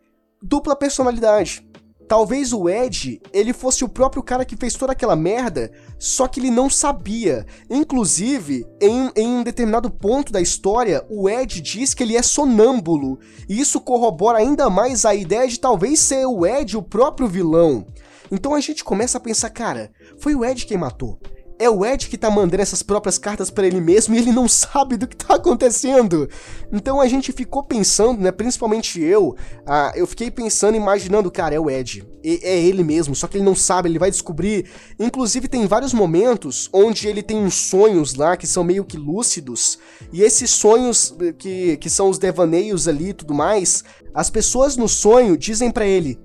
[0.41, 1.68] Dupla personalidade.
[2.09, 6.39] Talvez o Ed, ele fosse o próprio cara que fez toda aquela merda, só que
[6.39, 7.45] ele não sabia.
[7.69, 13.19] Inclusive, em, em um determinado ponto da história, o Ed diz que ele é sonâmbulo.
[13.47, 17.85] E isso corrobora ainda mais a ideia de talvez ser o Ed o próprio vilão.
[18.31, 21.19] Então a gente começa a pensar, cara, foi o Ed quem matou
[21.59, 24.47] é o Ed que tá mandando essas próprias cartas para ele mesmo e ele não
[24.47, 26.29] sabe do que tá acontecendo.
[26.71, 29.35] Então a gente ficou pensando, né, principalmente eu,
[29.65, 33.43] ah, eu fiquei pensando, imaginando, cara, é o Ed, é ele mesmo, só que ele
[33.43, 34.69] não sabe, ele vai descobrir.
[34.97, 39.77] Inclusive tem vários momentos onde ele tem uns sonhos lá que são meio que lúcidos,
[40.13, 43.83] e esses sonhos eh, que, que são os devaneios ali e tudo mais,
[44.13, 46.17] as pessoas no sonho dizem para ele,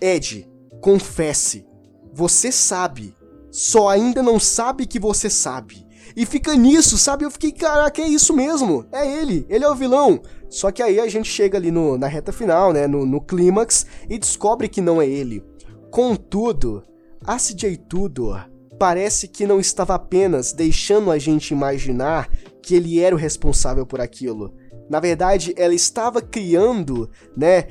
[0.00, 0.48] Ed,
[0.80, 1.66] confesse,
[2.12, 3.14] você sabe
[3.50, 5.86] só ainda não sabe que você sabe.
[6.16, 7.24] E fica nisso, sabe?
[7.24, 8.84] Eu fiquei, caraca, é isso mesmo.
[8.92, 10.20] É ele, ele é o vilão.
[10.48, 12.86] Só que aí a gente chega ali no, na reta final, né?
[12.86, 15.44] No, no clímax, e descobre que não é ele.
[15.90, 16.82] Contudo,
[17.24, 18.48] a CJ Tudor
[18.78, 22.30] parece que não estava apenas deixando a gente imaginar
[22.62, 24.54] que ele era o responsável por aquilo.
[24.88, 27.62] Na verdade, ela estava criando, né,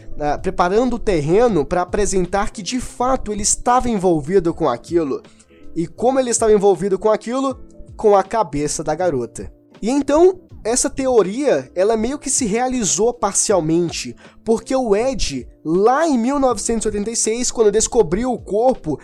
[0.41, 5.21] preparando o terreno para apresentar que de fato ele estava envolvido com aquilo
[5.75, 7.59] e como ele estava envolvido com aquilo,
[7.95, 9.51] com a cabeça da garota.
[9.81, 16.17] E então, essa teoria, ela meio que se realizou parcialmente, porque o Ed, lá em
[16.17, 18.99] 1986, quando descobriu o corpo,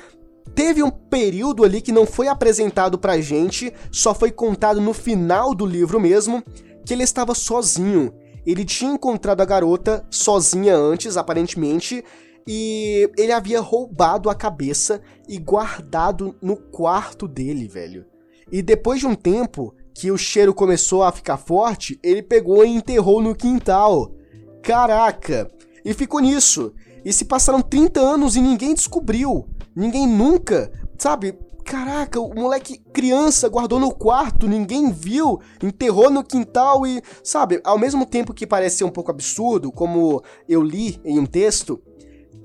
[0.54, 5.56] teve um período ali que não foi apresentado pra gente, só foi contado no final
[5.56, 6.44] do livro mesmo,
[6.86, 8.14] que ele estava sozinho.
[8.46, 12.04] Ele tinha encontrado a garota sozinha antes, aparentemente,
[12.48, 18.06] e ele havia roubado a cabeça e guardado no quarto dele, velho.
[18.52, 22.70] E depois de um tempo que o cheiro começou a ficar forte, ele pegou e
[22.70, 24.14] enterrou no quintal.
[24.62, 25.50] Caraca!
[25.84, 26.74] E ficou nisso.
[27.04, 29.48] E se passaram 30 anos e ninguém descobriu.
[29.76, 31.38] Ninguém nunca, sabe?
[31.64, 37.80] Caraca, o moleque criança guardou no quarto, ninguém viu, enterrou no quintal e, sabe, ao
[37.80, 41.82] mesmo tempo que parece ser um pouco absurdo, como eu li em um texto,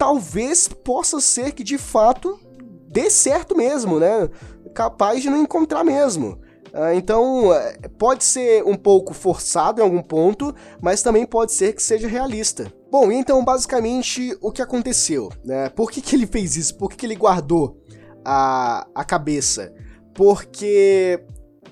[0.01, 2.40] talvez possa ser que de fato
[2.88, 4.30] dê certo mesmo, né?
[4.74, 6.40] Capaz de não encontrar mesmo.
[6.72, 11.74] Uh, então, é, pode ser um pouco forçado em algum ponto, mas também pode ser
[11.74, 12.72] que seja realista.
[12.90, 15.28] Bom, então, basicamente, o que aconteceu?
[15.44, 15.68] Né?
[15.68, 16.78] Por que, que ele fez isso?
[16.78, 17.76] Por que, que ele guardou
[18.24, 19.70] a, a cabeça?
[20.14, 21.22] Porque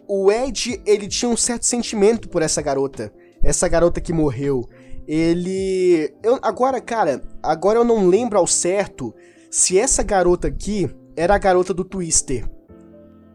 [0.06, 3.10] o Ed, ele tinha um certo sentimento por essa garota.
[3.42, 4.68] Essa garota que morreu.
[5.08, 6.14] Ele...
[6.22, 9.12] Eu, agora, cara, agora eu não lembro ao certo
[9.50, 12.48] se essa garota aqui era a garota do Twister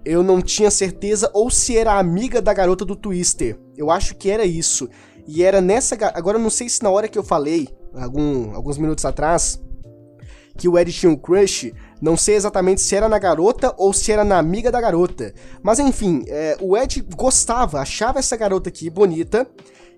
[0.06, 3.58] eu não tinha certeza ou se era amiga da garota do Twister.
[3.78, 4.90] Eu acho que era isso.
[5.28, 5.96] E era nessa.
[6.14, 9.62] Agora eu não sei se na hora que eu falei, algum, alguns minutos atrás,
[10.58, 14.12] que o Ed tinha um crush, não sei exatamente se era na garota ou se
[14.12, 15.34] era na amiga da garota.
[15.62, 19.48] Mas enfim, é, o Ed gostava, achava essa garota aqui bonita.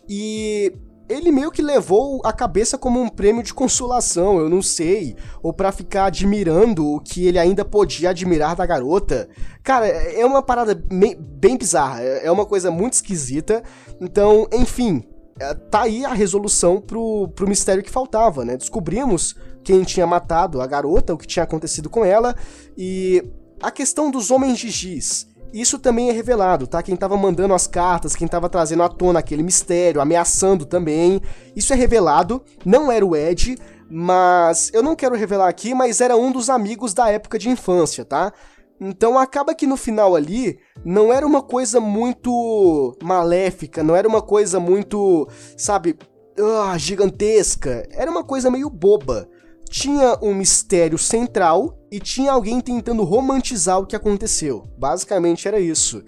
[0.08, 0.72] E
[1.08, 5.54] ele meio que levou a cabeça como um prêmio de consolação, eu não sei, ou
[5.54, 9.30] para ficar admirando o que ele ainda podia admirar da garota.
[9.64, 13.64] Cara, é uma parada bem bizarra, é uma coisa muito esquisita.
[14.02, 15.04] Então, enfim,
[15.40, 18.58] é, tá aí a resolução pro, pro mistério que faltava, né?
[18.58, 22.36] Descobrimos quem tinha matado a garota, o que tinha acontecido com ela,
[22.78, 23.24] e
[23.62, 26.84] a questão dos homens de giz isso também é revelado, tá?
[26.84, 31.22] Quem tava mandando as cartas, quem tava trazendo à tona aquele mistério, ameaçando também.
[31.56, 33.58] Isso é revelado, não era o Ed,
[33.90, 38.04] mas eu não quero revelar aqui, mas era um dos amigos da época de infância,
[38.04, 38.34] tá?
[38.82, 44.22] Então acaba que no final ali não era uma coisa muito maléfica, não era uma
[44.22, 45.26] coisa muito,
[45.56, 45.98] sabe,
[46.38, 47.88] uh, gigantesca.
[47.92, 49.30] Era uma coisa meio boba
[49.76, 54.64] tinha um mistério central e tinha alguém tentando romantizar o que aconteceu.
[54.78, 56.02] Basicamente era isso.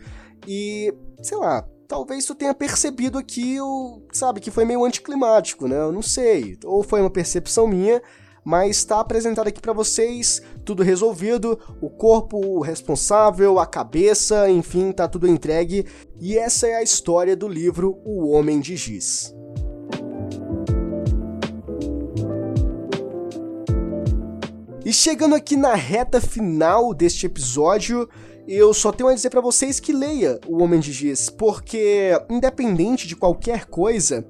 [0.48, 5.82] E, sei lá, talvez tu tenha percebido aqui o, sabe, que foi meio anticlimático, né?
[5.82, 6.58] Eu não sei.
[6.64, 8.02] Ou foi uma percepção minha,
[8.42, 15.10] mas está apresentado aqui para vocês, tudo resolvido, o corpo responsável, a cabeça, enfim, tá
[15.10, 15.86] tudo entregue.
[16.22, 19.37] E essa é a história do livro O Homem de Giz.
[24.88, 28.08] E chegando aqui na reta final deste episódio,
[28.48, 33.06] eu só tenho a dizer para vocês que leia O Homem de Giz, porque independente
[33.06, 34.26] de qualquer coisa,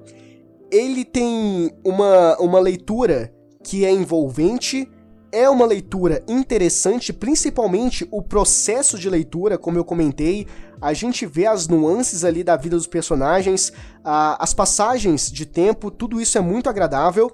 [0.68, 3.32] ele tem uma, uma leitura
[3.62, 4.90] que é envolvente,
[5.30, 10.44] é uma leitura interessante, principalmente o processo de leitura, como eu comentei,
[10.80, 16.20] a gente vê as nuances ali da vida dos personagens, as passagens de tempo, tudo
[16.20, 17.32] isso é muito agradável.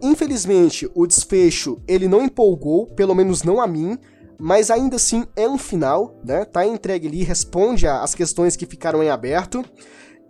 [0.00, 3.98] Infelizmente, o desfecho ele não empolgou, pelo menos não a mim,
[4.38, 6.44] mas ainda assim é um final, né?
[6.44, 9.64] Tá entregue ali, responde às questões que ficaram em aberto.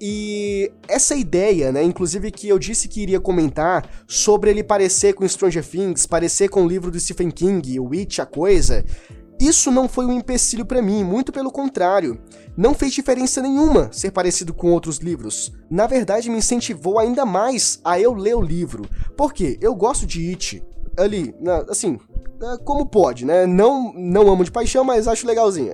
[0.01, 5.29] E essa ideia, né, inclusive que eu disse que iria comentar sobre ele parecer com
[5.29, 8.85] Stranger Things, parecer com o livro do Stephen King, o Witch, a coisa,
[9.41, 12.21] isso não foi um empecilho para mim, muito pelo contrário.
[12.57, 15.53] Não fez diferença nenhuma ser parecido com outros livros.
[15.71, 18.85] Na verdade, me incentivou ainda mais a eu ler o livro.
[19.17, 19.57] Por quê?
[19.61, 20.63] Eu gosto de It.
[20.99, 21.35] Ali,
[21.69, 21.99] assim,
[22.41, 23.47] é, como pode, né?
[23.47, 25.73] Não, não amo de paixão, mas acho legalzinha.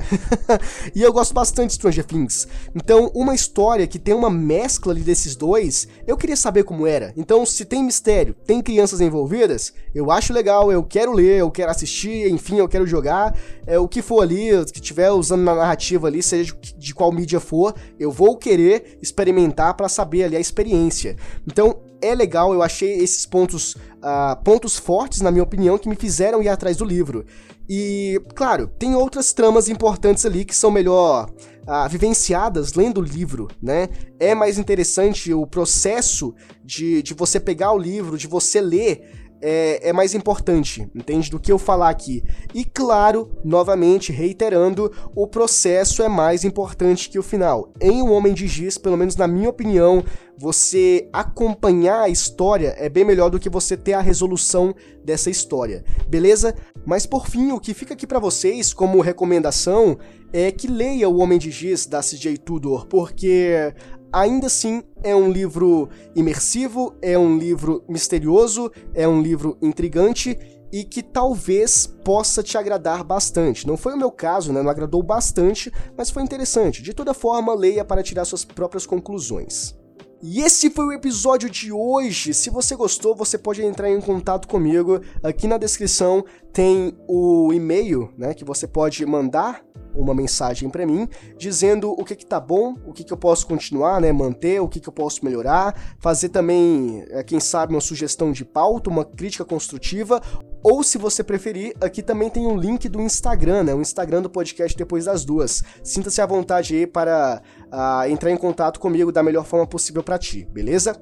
[0.94, 2.48] e eu gosto bastante de Stranger Things.
[2.74, 7.12] Então, uma história que tem uma mescla ali desses dois, eu queria saber como era.
[7.18, 11.70] Então, se tem mistério, tem crianças envolvidas, eu acho legal, eu quero ler, eu quero
[11.70, 13.36] assistir, enfim, eu quero jogar.
[13.66, 17.12] É, o que for ali, que tiver usando na narrativa ali, seja de, de qual
[17.12, 21.16] mídia for, eu vou querer experimentar para saber ali a experiência.
[21.46, 25.96] Então, é legal, eu achei esses pontos, uh, pontos fortes, na minha opinião, que me
[25.96, 27.24] fizeram ir atrás do livro.
[27.68, 31.30] E, claro, tem outras tramas importantes ali que são melhor
[31.66, 33.88] uh, vivenciadas lendo o livro, né?
[34.20, 39.90] É mais interessante o processo de, de você pegar o livro, de você ler é,
[39.90, 41.30] é, mais importante, entende?
[41.30, 42.24] Do que eu falar aqui.
[42.54, 47.70] E claro, novamente, reiterando, o processo é mais importante que o final.
[47.78, 50.02] Em O Homem de Giz, pelo menos na minha opinião,
[50.38, 54.74] você acompanhar a história é bem melhor do que você ter a resolução
[55.04, 56.54] dessa história, beleza?
[56.86, 59.98] Mas por fim, o que fica aqui para vocês como recomendação
[60.32, 63.74] é que leia O Homem de Giz da CJ Tudor, porque
[64.14, 70.38] ainda assim é um livro imersivo, é um livro misterioso, é um livro intrigante
[70.72, 73.66] e que talvez possa te agradar bastante.
[73.66, 74.62] Não foi o meu caso, né?
[74.62, 76.82] Não agradou bastante, mas foi interessante.
[76.82, 79.74] De toda forma, leia para tirar suas próprias conclusões.
[80.22, 82.32] E esse foi o episódio de hoje.
[82.32, 85.00] Se você gostou, você pode entrar em contato comigo.
[85.22, 89.62] Aqui na descrição tem o e-mail, né, que você pode mandar
[89.94, 93.46] uma mensagem para mim dizendo o que que tá bom, o que que eu posso
[93.46, 97.80] continuar, né, manter, o que que eu posso melhorar, fazer também, é, quem sabe, uma
[97.80, 100.20] sugestão de pauta, uma crítica construtiva,
[100.62, 104.30] ou se você preferir, aqui também tem um link do Instagram, né, o Instagram do
[104.30, 105.62] podcast depois das duas.
[105.82, 110.18] Sinta-se à vontade aí para uh, entrar em contato comigo da melhor forma possível para
[110.18, 110.98] ti, beleza?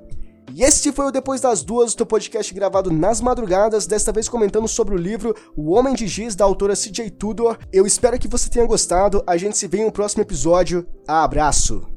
[0.54, 4.28] E este foi o Depois das Duas, o teu podcast gravado nas madrugadas, desta vez
[4.28, 7.58] comentando sobre o livro O Homem de Giz, da autora CJ Tudor.
[7.72, 10.86] Eu espero que você tenha gostado, a gente se vê em um próximo episódio.
[11.06, 11.91] Abraço!